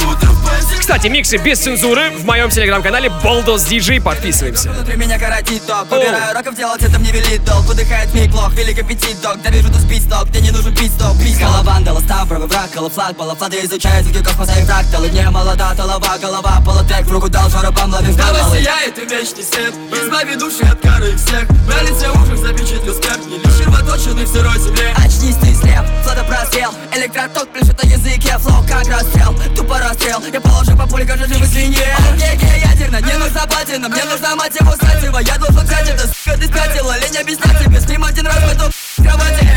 Кстати, 0.85 1.07
миксы 1.07 1.37
без 1.37 1.57
цензуры 1.57 2.11
в 2.11 2.25
моем 2.25 2.51
телеграм-канале 2.51 3.09
Baldos 3.23 3.67
DJ. 3.67 3.99
Подписываемся. 3.99 4.69
Внутри 4.69 4.95
меня 4.97 5.17
коротит 5.17 5.65
ток. 5.65 5.89
Выбираю 5.89 6.35
роков 6.35 6.55
делать 6.55 6.83
это 6.83 6.99
мне 6.99 7.11
велит 7.11 7.43
долг. 7.43 7.65
Выдыхает 7.65 8.13
миг 8.13 8.31
лох, 8.35 8.53
велик 8.53 8.77
аппетит 8.77 9.19
док. 9.19 9.41
Да 9.41 9.49
вижу, 9.49 9.73
ты 9.73 9.79
спит 9.79 10.03
сток, 10.03 10.29
мне 10.29 10.41
не 10.41 10.51
нужен 10.51 10.75
пит-стоп 10.75 11.17
Пись, 11.17 11.39
Коловандала, 11.39 11.99
став, 12.01 12.27
правый 12.27 12.47
враг, 12.47 12.69
колофлаг 12.71 13.17
Балафлады 13.17 13.65
изучают 13.65 14.05
звуки 14.05 14.23
космоса 14.23 14.53
и 14.59 14.63
фракталы 14.63 15.07
Мне 15.07 15.27
молода, 15.29 15.73
толова, 15.75 16.17
голова, 16.21 16.61
полутрек 16.63 17.05
В 17.05 17.11
руку 17.11 17.29
дал 17.29 17.49
шарабам, 17.49 17.91
ловим 17.91 18.15
Давай 18.15 18.41
малый 18.43 18.61
сияет 18.61 18.97
и 18.97 19.05
вечный 19.05 19.43
свет 19.43 19.73
Избави 19.91 20.35
души 20.35 20.63
от 20.71 20.79
кары 20.81 21.13
и 21.13 21.15
всех. 21.15 21.49
На 21.49 21.81
лице 21.81 22.09
ужас 22.11 22.39
запечатлю 22.39 22.93
смерть 22.93 23.25
Не 23.25 23.37
лишь 23.39 23.57
червоточины 23.57 24.23
в 24.23 24.27
сырой 24.27 24.59
земле. 24.59 24.93
Очнись, 24.97 25.35
ты 25.37 25.55
слеп, 25.55 25.85
флота 26.03 26.23
просел 26.23 26.71
Электроток 26.93 27.49
пляшет 27.49 27.83
на 27.83 27.87
языке 27.87 28.37
Флоу 28.37 28.63
как 28.67 28.87
расстрел, 28.87 29.33
тупо 29.55 29.79
расстрел. 29.79 30.21
Я 30.31 30.41
положу 30.41 30.74
по 30.75 30.87
пуле, 30.87 31.05
как 31.05 31.17
живой 31.17 31.47
свинье 31.47 31.95
Геге 32.15 32.59
ядерно, 32.59 33.01
не 33.01 33.17
нужна 33.17 33.45
платина. 33.45 33.89
Мне 33.89 34.03
нужна 34.05 34.35
мать 34.35 34.55
его 34.59 34.71
сатива. 34.71 35.19
Я 35.19 35.37
должен 35.37 35.63
взять 35.65 35.89
это, 35.89 36.07
сука, 36.07 36.37
ты 36.37 36.47
спятила 36.47 36.97
Лень 36.99 37.17
объяснять 37.17 37.63
тебе, 37.63 37.79
с 37.79 37.87
ним 37.87 38.03
один 38.03 38.27
раз 38.27 38.37
эту 38.51 38.71
кровати. 38.97 39.47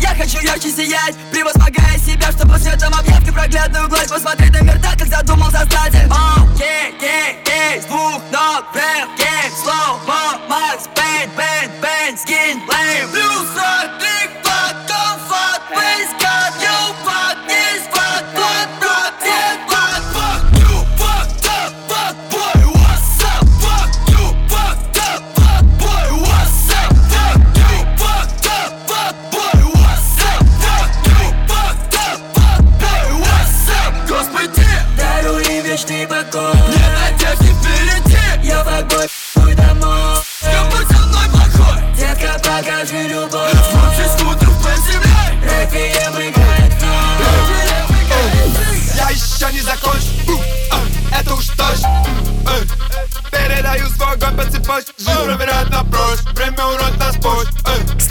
Я 0.00 0.14
хочу 0.14 0.40
ярче 0.40 0.70
сиять, 0.70 1.14
превозмогая 1.30 1.98
себя 1.98 2.30
Чтобы 2.32 2.58
светом 2.58 2.94
объять 2.94 3.26
непроглядную 3.26 3.88
гладь 3.88 4.08
Посмотреть 4.08 4.52
на 4.52 4.62
мир 4.62 4.80
так, 4.80 4.98
как 4.98 5.08
задумал 5.08 5.50
создатель. 5.50 6.08
Оу, 6.10 6.46
гей, 6.56 6.94
гей, 7.00 7.38
гей, 7.44 7.80
с 7.80 7.84
двух 7.86 8.22
ног 8.32 8.64
вверх, 8.74 9.10
slow, 9.60 10.00
mo, 10.06 10.48
Макс, 10.48 10.88
Пейн, 10.94 11.30
Пейн, 11.36 11.70
Пейн, 11.80 12.18
скин, 12.18 12.58
лейм 12.68 13.10
Плюс 13.10 13.46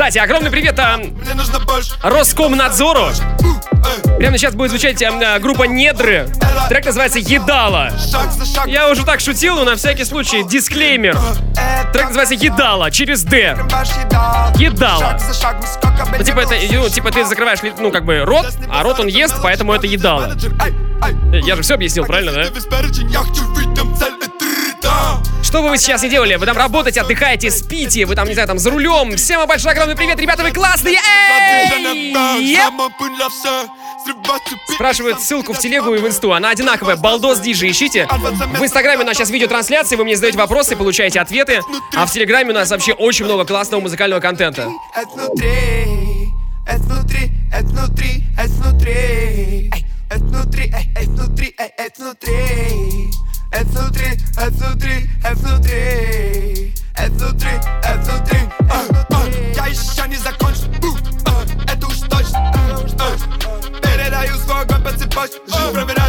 Кстати, 0.09 0.25
огромный 0.25 0.49
привет 0.49 0.79
а, 0.79 0.97
Мне 0.97 1.35
нужно 1.35 1.59
больше 1.59 1.93
Роскомнадзору. 2.01 3.09
Прямо 4.17 4.39
сейчас 4.39 4.55
будет 4.55 4.71
звучать 4.71 5.03
а, 5.03 5.37
группа 5.37 5.65
Недры. 5.65 6.27
Трек 6.67 6.87
называется 6.87 7.19
Едала. 7.19 7.91
Я 8.65 8.89
уже 8.89 9.05
так 9.05 9.19
шутил, 9.19 9.57
но 9.57 9.65
на 9.65 9.75
всякий 9.75 10.05
случай 10.05 10.43
дисклеймер. 10.43 11.15
Трек 11.93 12.05
называется 12.05 12.33
Едала 12.33 12.89
через 12.89 13.21
Д. 13.21 13.55
Едала. 14.55 15.19
Ну, 16.17 16.23
типа 16.23 16.39
это, 16.39 16.55
ну, 16.71 16.89
типа 16.89 17.11
ты 17.11 17.23
закрываешь, 17.25 17.59
ну, 17.77 17.91
как 17.91 18.03
бы 18.03 18.25
рот, 18.25 18.47
а 18.67 18.81
рот 18.81 18.99
он 18.99 19.05
ест, 19.05 19.35
поэтому 19.43 19.73
это 19.73 19.85
ай. 19.85 21.13
Я 21.43 21.55
же 21.55 21.61
все 21.61 21.75
объяснил, 21.75 22.05
правильно, 22.05 22.31
да? 22.33 22.45
Что 25.49 25.63
бы 25.63 25.69
вы 25.69 25.79
сейчас 25.79 26.03
не 26.03 26.09
делали, 26.09 26.35
вы 26.35 26.45
там 26.45 26.55
работаете, 26.55 27.01
отдыхаете, 27.01 27.49
спите, 27.49 28.05
вы 28.05 28.13
там, 28.13 28.27
не 28.27 28.35
знаю, 28.35 28.47
там 28.47 28.59
за 28.59 28.69
рулем. 28.69 29.15
Всем 29.15 29.47
большой 29.47 29.71
огромный 29.71 29.95
привет, 29.95 30.19
ребята, 30.19 30.43
вы 30.43 30.51
классные! 30.51 30.99
Спрашивают 34.75 35.19
ссылку 35.19 35.53
в 35.53 35.57
телегу 35.57 35.95
и 35.95 35.97
в 35.97 36.05
инсту. 36.05 36.33
Она 36.33 36.51
одинаковая. 36.51 36.97
Балдос 36.97 37.39
Диджи 37.39 37.67
ищите. 37.67 38.05
В 38.05 38.63
инстаграме 38.63 39.01
у 39.01 39.07
нас 39.07 39.17
сейчас 39.17 39.31
видеотрансляция, 39.31 39.97
вы 39.97 40.03
мне 40.03 40.15
задаете 40.15 40.37
вопросы, 40.37 40.75
получаете 40.75 41.19
ответы. 41.19 41.61
А 41.95 42.05
в 42.05 42.11
телеграме 42.11 42.51
у 42.51 42.53
нас 42.53 42.69
вообще 42.69 42.93
очень 42.93 43.25
много 43.25 43.43
классного 43.43 43.81
музыкального 43.81 44.21
контента. 44.21 44.69
Внутри, 45.15 45.79
это 53.51 53.69
внутри, 53.69 54.19
это 54.37 54.51
внутри, 54.51 55.09
это 55.23 55.39
внутри, 55.39 55.89
это 56.93 57.11
внутри, 57.11 57.49
это 57.83 58.11
внутри, 58.11 59.53
я 59.55 59.65
еще 59.67 60.07
не 60.07 60.17
закончил, 60.17 60.67
а, 61.25 61.43
это 61.71 61.87
уж 61.87 61.97
точно, 61.97 62.53
а, 62.99 63.15
передаю 63.81 64.35
свой 64.37 64.61
огонь 64.61 64.83
по 64.83 64.91
цепочке, 64.91 65.39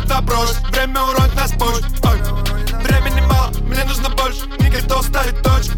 на 0.08 0.22
прошлое, 0.22 0.70
время 0.70 1.02
уронит 1.02 1.34
нас 1.34 1.52
позже, 1.52 1.82
времени 2.82 3.20
мало, 3.26 3.50
мне 3.62 3.84
нужно 3.84 4.10
больше, 4.10 4.46
никто 4.58 5.02
ставит 5.02 5.42
точку. 5.42 5.74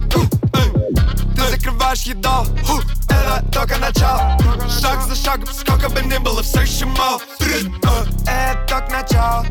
Ты 1.35 1.49
закрываешь 1.51 2.05
ху, 2.65 2.81
это 3.09 3.45
только 3.53 3.79
начало 3.79 4.39
Шаг 4.69 5.03
за 5.03 5.17
шагом, 5.17 5.49
сколько 5.53 5.89
бы 5.89 6.01
ни 6.03 6.19
было, 6.19 6.43
все 6.43 6.61
еще 6.61 6.87
мало 6.87 7.21
Это 8.27 8.65
только 8.69 8.91
начало 8.91 9.47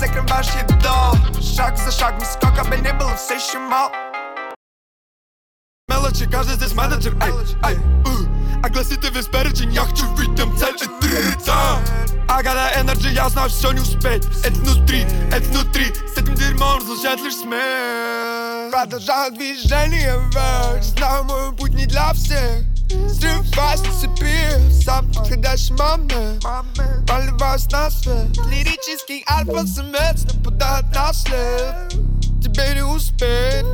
Ты 0.00 0.06
закрываешь 0.06 0.46
еду 0.46 1.42
Шаг 1.42 1.76
за 1.76 1.90
шагом, 1.90 2.24
сколько 2.24 2.64
бы 2.64 2.76
ни 2.76 2.90
было, 2.98 3.14
все 3.16 3.34
еще 3.34 3.58
мало 3.58 3.92
Мелочи, 5.88 6.26
каждый 6.30 6.54
здесь 6.54 6.72
менеджер, 6.72 7.14
эй, 7.22 7.32
эй, 7.68 7.76
у. 8.06 8.64
Огласите 8.66 9.10
весь 9.10 9.26
перечень, 9.26 9.72
я 9.72 9.82
хочу 9.82 10.06
там 10.36 10.56
цель, 10.56 10.74
это 10.76 11.06
рица 11.06 11.52
I 12.30 12.42
got 12.42 12.54
that 12.54 12.76
energy, 12.78 13.12
я 13.12 13.28
знаю, 13.28 13.50
все 13.50 13.72
не 13.72 13.80
успеть 13.80 14.24
Это 14.42 14.54
внутри, 14.60 15.02
это 15.32 15.46
внутри 15.50 15.92
С 16.14 16.16
этим 16.16 16.34
дерьмом 16.34 16.78
разлучает 16.78 17.20
лишь 17.20 17.34
смерть 17.34 18.70
Продолжаю 18.70 19.32
движение 19.32 20.18
вверх 20.30 20.82
Знаю, 20.82 21.24
мой 21.24 21.52
путь 21.56 21.74
не 21.74 21.84
для 21.84 22.14
всех 22.14 22.69
Срываюсь 22.90 23.80
с 23.80 24.00
цепи 24.00 24.82
Сам 24.82 25.12
подходящий 25.12 25.72
момент 25.74 26.42
Поливаюсь 27.06 27.70
на 27.70 27.88
свет 27.90 28.36
Лирический 28.48 29.24
альфа-самец 29.30 30.24
Нападает 30.24 30.84
на 30.92 31.12
след 31.12 31.88
Тебе 32.42 32.74
не 32.74 32.82
успеть 32.84 33.64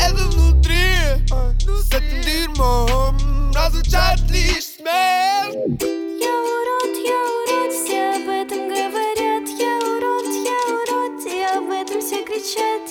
Это 0.00 0.24
внутри 0.26 0.96
С 1.66 1.88
этим 1.92 2.22
дерьмом 2.22 3.52
Разлучает 3.54 4.20
лишь 4.30 4.64
смерть 4.76 5.54
Я 5.80 6.34
урод, 6.50 6.94
я 7.04 7.20
урод, 7.38 7.72
все 7.72 8.10
об 8.16 8.28
этом 8.28 8.68
говорят. 8.68 9.48
Я 9.58 9.78
урод, 9.78 10.26
я 10.44 10.58
урод, 10.74 11.26
и 11.26 11.42
об 11.56 11.70
этом 11.70 12.00
все 12.00 12.24
кричат 12.24 12.81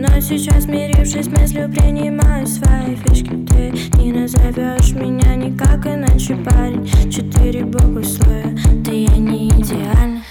Но 0.00 0.20
сейчас, 0.20 0.66
мирившись 0.66 1.26
мыслью, 1.26 1.68
принимаю 1.68 2.46
свои 2.46 2.94
фишки. 2.94 3.30
Ты 3.48 3.72
не 3.98 4.12
назовешь 4.12 4.92
меня 4.92 5.34
никак 5.34 5.84
иначе, 5.86 6.36
парень. 6.36 6.86
Четыре 7.10 7.64
буквы 7.64 8.04
слоя, 8.04 8.56
да 8.84 8.92
я 8.92 9.16
не 9.16 9.48
идеальна 9.48 10.22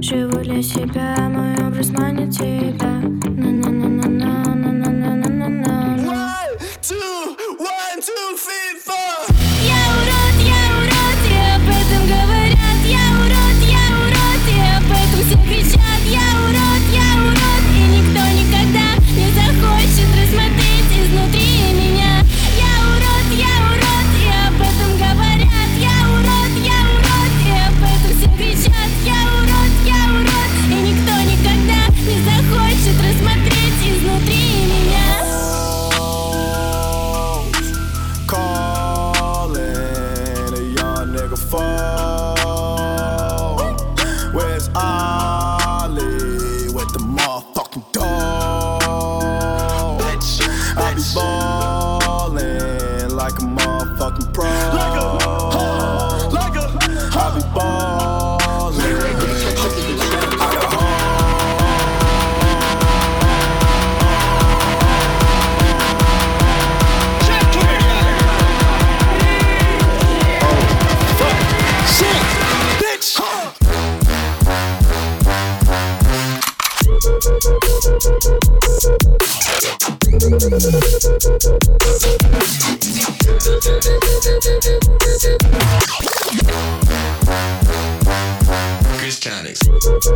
Живу 0.00 0.42
себя, 0.62 1.14
мой 1.28 1.54
образ 1.64 1.90
манит 1.90 2.30
тебя. 2.30 2.90
На-на-на-на-на 3.36 4.51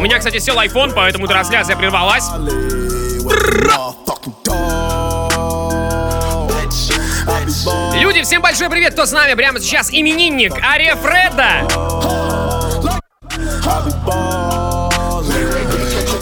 У 0.00 0.02
меня, 0.02 0.16
кстати, 0.16 0.38
сел 0.38 0.58
iPhone, 0.58 0.94
поэтому 0.96 1.26
трансляция 1.26 1.76
прервалась. 1.76 2.24
Люди, 8.00 8.22
всем 8.22 8.40
большой 8.40 8.70
привет, 8.70 8.94
кто 8.94 9.04
с 9.04 9.12
нами 9.12 9.34
прямо 9.34 9.60
сейчас 9.60 9.92
именинник 9.92 10.54
Ария 10.64 10.96
Фреда. 10.96 11.68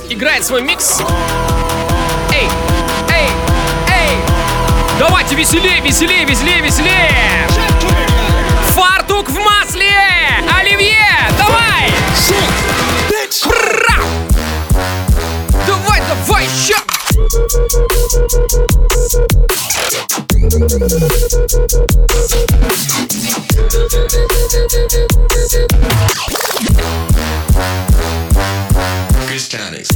Играет 0.08 0.44
свой 0.44 0.62
микс. 0.62 1.00
Эй, 2.32 2.48
эй, 3.10 3.28
эй. 3.92 4.16
Давайте 4.98 5.36
веселее, 5.36 5.80
веселее, 5.82 6.24
веселее, 6.24 6.62
веселее. 6.62 7.46
Фартук 8.74 9.30
в 9.30 9.38
масле. 9.38 9.87
Elevation. 16.08 16.88
Christianics. 29.26 29.88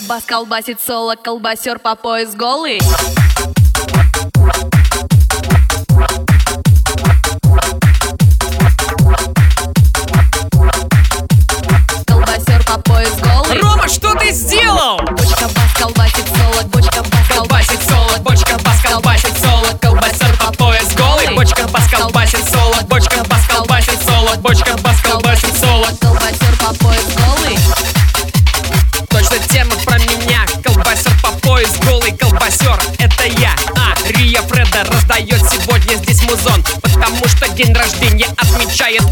Контрабас 0.00 0.24
колбасит 0.24 0.80
соло, 0.80 1.14
колбасер 1.14 1.78
по 1.78 1.94
пояс 1.94 2.34
голый. 2.34 2.80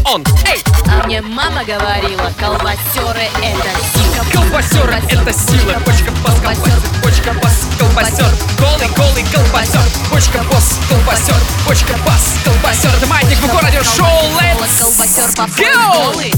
он. 0.09 0.25
Эй! 0.45 0.63
А 0.87 1.05
мне 1.05 1.21
мама 1.21 1.63
говорила, 1.63 2.31
колбасеры 2.39 3.29
это 3.41 3.69
сила. 3.93 4.25
Колбасеры 4.33 5.01
это 5.09 5.33
сила. 5.33 5.73
Бочка 5.85 6.11
бас, 6.23 6.35
колбасер, 6.35 6.79
бочка 7.03 7.33
бас, 7.33 7.67
колбасер. 7.77 8.31
Голый, 8.59 8.89
голый 8.95 9.25
колбасер. 9.31 9.81
Бочка 10.09 10.43
босс, 10.51 10.79
колбасер, 10.89 11.35
бочка 11.67 11.95
бас, 12.05 12.35
колбасер. 12.43 12.91
Это 12.97 13.07
маятник 13.07 13.37
в 13.37 13.47
городе 13.51 13.83
шоу. 13.83 14.07
Let's 14.59 15.45
go! 15.55 16.29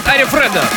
исполняет 0.00 0.08
Ари 0.08 0.24
Фредо. 0.24 0.69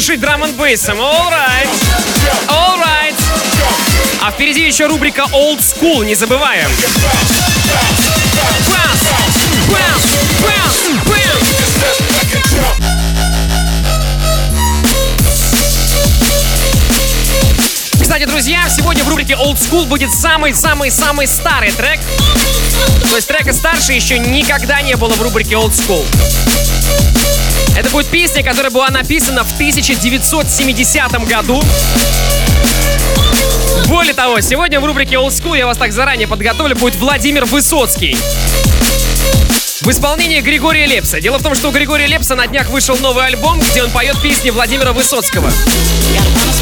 Завершить 0.00 0.20
драм 0.20 0.42
н 0.42 0.52
бейсом. 0.52 0.98
All 0.98 1.30
right. 1.30 1.68
All 2.48 2.78
right. 2.78 3.14
А 4.22 4.30
впереди 4.30 4.66
еще 4.66 4.86
рубрика 4.86 5.26
Old 5.32 5.58
School, 5.58 6.06
не 6.06 6.14
забываем. 6.14 6.70
Кстати, 18.00 18.24
друзья, 18.24 18.68
сегодня 18.70 19.04
в 19.04 19.08
рубрике 19.08 19.34
Old 19.34 19.58
School 19.58 19.84
будет 19.84 20.10
самый-самый-самый 20.14 21.26
старый 21.26 21.72
трек. 21.72 22.00
То 23.10 23.16
есть 23.16 23.28
трека 23.28 23.52
старше 23.52 23.92
еще 23.92 24.18
никогда 24.18 24.80
не 24.80 24.96
было 24.96 25.12
в 25.12 25.20
рубрике 25.20 25.56
Old 25.56 25.72
School. 25.72 26.06
Это 27.80 27.88
будет 27.88 28.08
песня, 28.08 28.42
которая 28.42 28.70
была 28.70 28.90
написана 28.90 29.42
в 29.42 29.54
1970 29.54 31.12
году. 31.26 31.62
Более 33.86 34.12
того, 34.12 34.38
сегодня 34.42 34.78
в 34.80 34.84
рубрике 34.84 35.14
Old 35.14 35.28
School 35.28 35.56
я 35.56 35.64
вас 35.64 35.78
так 35.78 35.90
заранее 35.90 36.28
подготовлю, 36.28 36.76
будет 36.76 36.96
Владимир 36.96 37.46
Высоцкий. 37.46 38.18
В 39.80 39.88
исполнении 39.88 40.42
Григория 40.42 40.84
Лепса. 40.84 41.22
Дело 41.22 41.38
в 41.38 41.42
том, 41.42 41.54
что 41.54 41.68
у 41.68 41.70
Григория 41.70 42.06
Лепса 42.06 42.34
на 42.34 42.46
днях 42.46 42.68
вышел 42.68 42.98
новый 42.98 43.24
альбом, 43.24 43.58
где 43.70 43.82
он 43.82 43.90
поет 43.90 44.20
песни 44.20 44.50
Владимира 44.50 44.92
Высоцкого. 44.92 45.50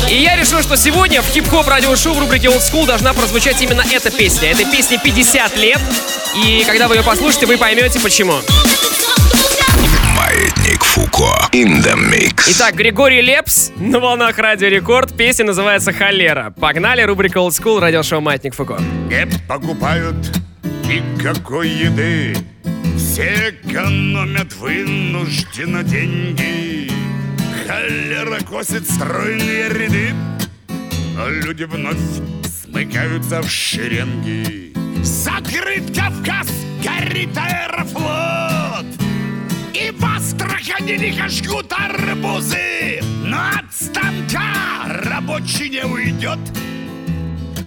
И 0.08 0.22
я 0.22 0.36
решил, 0.36 0.62
что 0.62 0.76
сегодня 0.76 1.20
в 1.20 1.26
хип-хоп 1.26 1.66
радиошоу 1.66 2.14
в 2.14 2.20
рубрике 2.20 2.46
Old 2.46 2.60
School 2.60 2.86
должна 2.86 3.12
прозвучать 3.12 3.60
именно 3.60 3.84
эта 3.90 4.12
песня. 4.12 4.52
Этой 4.52 4.66
песне 4.66 5.00
50 5.02 5.56
лет, 5.56 5.80
и 6.36 6.62
когда 6.64 6.86
вы 6.86 6.94
ее 6.94 7.02
послушаете, 7.02 7.46
вы 7.46 7.58
поймете 7.58 7.98
почему. 7.98 8.40
Фуко. 11.18 11.48
In 11.52 11.82
the 11.82 11.96
mix. 11.96 12.48
Итак, 12.48 12.76
Григорий 12.76 13.20
Лепс 13.20 13.72
на 13.76 13.98
волнах 13.98 14.38
Радио 14.38 14.68
Рекорд. 14.68 15.16
Песня 15.16 15.46
называется 15.46 15.92
«Холера». 15.92 16.54
Погнали, 16.60 17.02
рубрика 17.02 17.40
Old 17.40 17.50
School, 17.50 17.80
радиошоу 17.80 18.20
«Маятник 18.20 18.54
Фуко». 18.54 18.78
Не 19.08 19.26
покупают 19.48 20.14
никакой 20.84 21.70
еды 21.70 22.36
Все 22.96 23.50
экономят 23.50 24.52
вынужденно 24.54 25.82
деньги 25.82 26.88
Холера 27.66 28.40
косит 28.44 28.88
стройные 28.88 29.70
ряды 29.70 30.14
А 31.18 31.28
люди 31.28 31.64
вновь 31.64 31.98
смыкаются 32.62 33.42
в 33.42 33.50
шеренги 33.50 34.72
Закрыт 35.02 35.86
Кавказ, 35.92 36.48
горит 36.80 37.36
аэрофлот 37.36 39.07
в 39.98 40.04
Астрахани 40.04 40.92
лихо 40.92 41.28
жгут 41.28 41.72
арбузы 41.72 43.00
Но 43.24 43.38
от 43.38 43.72
станка 43.72 44.84
рабочий 45.04 45.68
не 45.68 45.84
уйдет. 45.84 46.38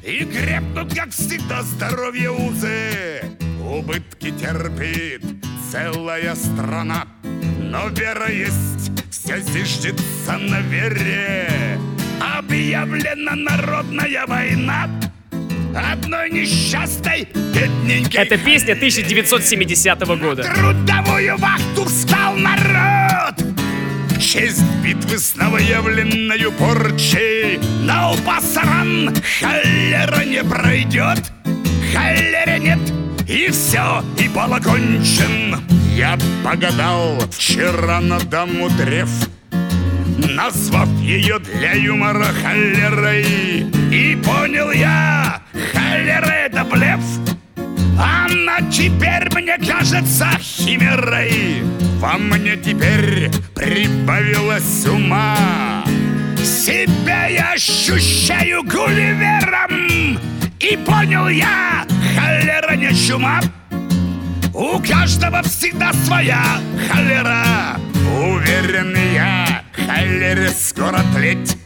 И 0.04 0.26
крепнут, 0.26 0.94
как 0.94 1.12
всегда, 1.12 1.62
здоровье 1.62 2.32
узы. 2.32 3.24
Убытки 3.64 4.32
терпит 4.32 5.24
целая 5.72 6.36
страна. 6.36 7.06
Но 7.24 7.88
вера 7.90 8.30
есть, 8.32 8.92
все 9.12 9.40
зиждется 9.40 10.38
на 10.38 10.62
вере. 10.62 11.80
Объявлена 12.20 13.36
народная 13.36 14.26
война 14.26 14.90
Одной 15.76 16.30
несчастной 16.30 17.28
бедненькой. 17.34 18.22
Это 18.22 18.38
песня 18.38 18.74
1970 18.74 20.00
года. 20.20 20.44
Трудовую 20.44 21.38
вахту 21.38 21.86
встал 21.86 22.36
народ 22.36 23.36
В 24.10 24.20
честь 24.20 24.64
битвы 24.84 25.18
с 25.18 25.36
новоявленною 25.36 26.52
порчей. 26.54 27.60
Но 27.84 28.16
пасаран 28.26 29.16
холера 29.40 30.24
не 30.26 30.44
пройдет 30.44 31.20
Холеры 31.94 32.60
нет, 32.60 32.80
и 33.28 33.50
все, 33.50 34.04
и 34.18 34.28
бал 34.30 34.54
окончен. 34.54 35.58
Я 35.94 36.18
погадал 36.44 37.20
вчера 37.32 38.00
на 38.00 38.20
даму 38.20 38.70
древ 38.70 39.10
Назвав 40.36 40.88
ее 41.00 41.40
для 41.40 41.74
юмора 41.74 42.28
холерой. 42.42 43.24
И 43.92 44.18
понял 44.24 44.72
я, 44.72 45.42
холера 45.74 46.32
это 46.32 46.64
блеф. 46.64 47.02
Она 48.00 48.62
теперь 48.72 49.30
мне 49.34 49.58
кажется 49.58 50.30
химерой. 50.40 51.64
Во 52.00 52.18
мне 52.18 52.56
теперь 52.56 53.30
прибавилось 53.54 54.86
ума. 54.88 55.84
Себя 56.38 57.28
я 57.28 57.54
ощущаю 57.54 58.64
гулливером. 58.64 60.18
И 60.60 60.78
понял 60.78 61.28
я, 61.28 61.86
холера 62.16 62.76
не 62.76 62.96
чума. 62.96 63.42
У 64.54 64.80
каждого 64.80 65.42
всегда 65.44 65.92
своя 65.94 66.44
холера 66.90 67.78
Уверен 68.20 68.96
я, 69.14 69.64
холере 69.74 70.50
скоро 70.50 71.00
тлеть 71.16 71.58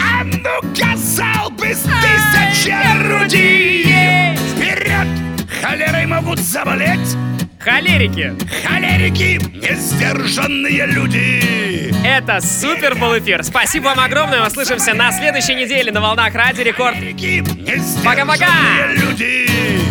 А 0.00 0.24
ну-ка, 0.24 0.96
залпы 0.96 1.74
с 1.74 1.82
тысячи 1.82 2.70
орудий 2.70 4.34
Вперед! 4.54 5.06
Холерой 5.62 6.06
могут 6.06 6.38
заболеть 6.40 7.16
Холерики! 7.58 8.34
Холерики! 8.66 9.40
Несдержанные 9.54 10.86
люди! 10.86 11.94
Это 12.04 12.40
супер 12.42 12.94
был 12.94 13.18
эфир. 13.18 13.42
Спасибо 13.42 13.84
вам 13.84 14.00
огромное. 14.00 14.46
Услышимся 14.46 14.92
на 14.92 15.10
следующей 15.10 15.54
неделе 15.54 15.90
на 15.90 16.02
волнах 16.02 16.34
Радио 16.34 16.62
Рекорд. 16.62 16.96
Пока-пока! 18.04 18.46
люди! 18.94 19.83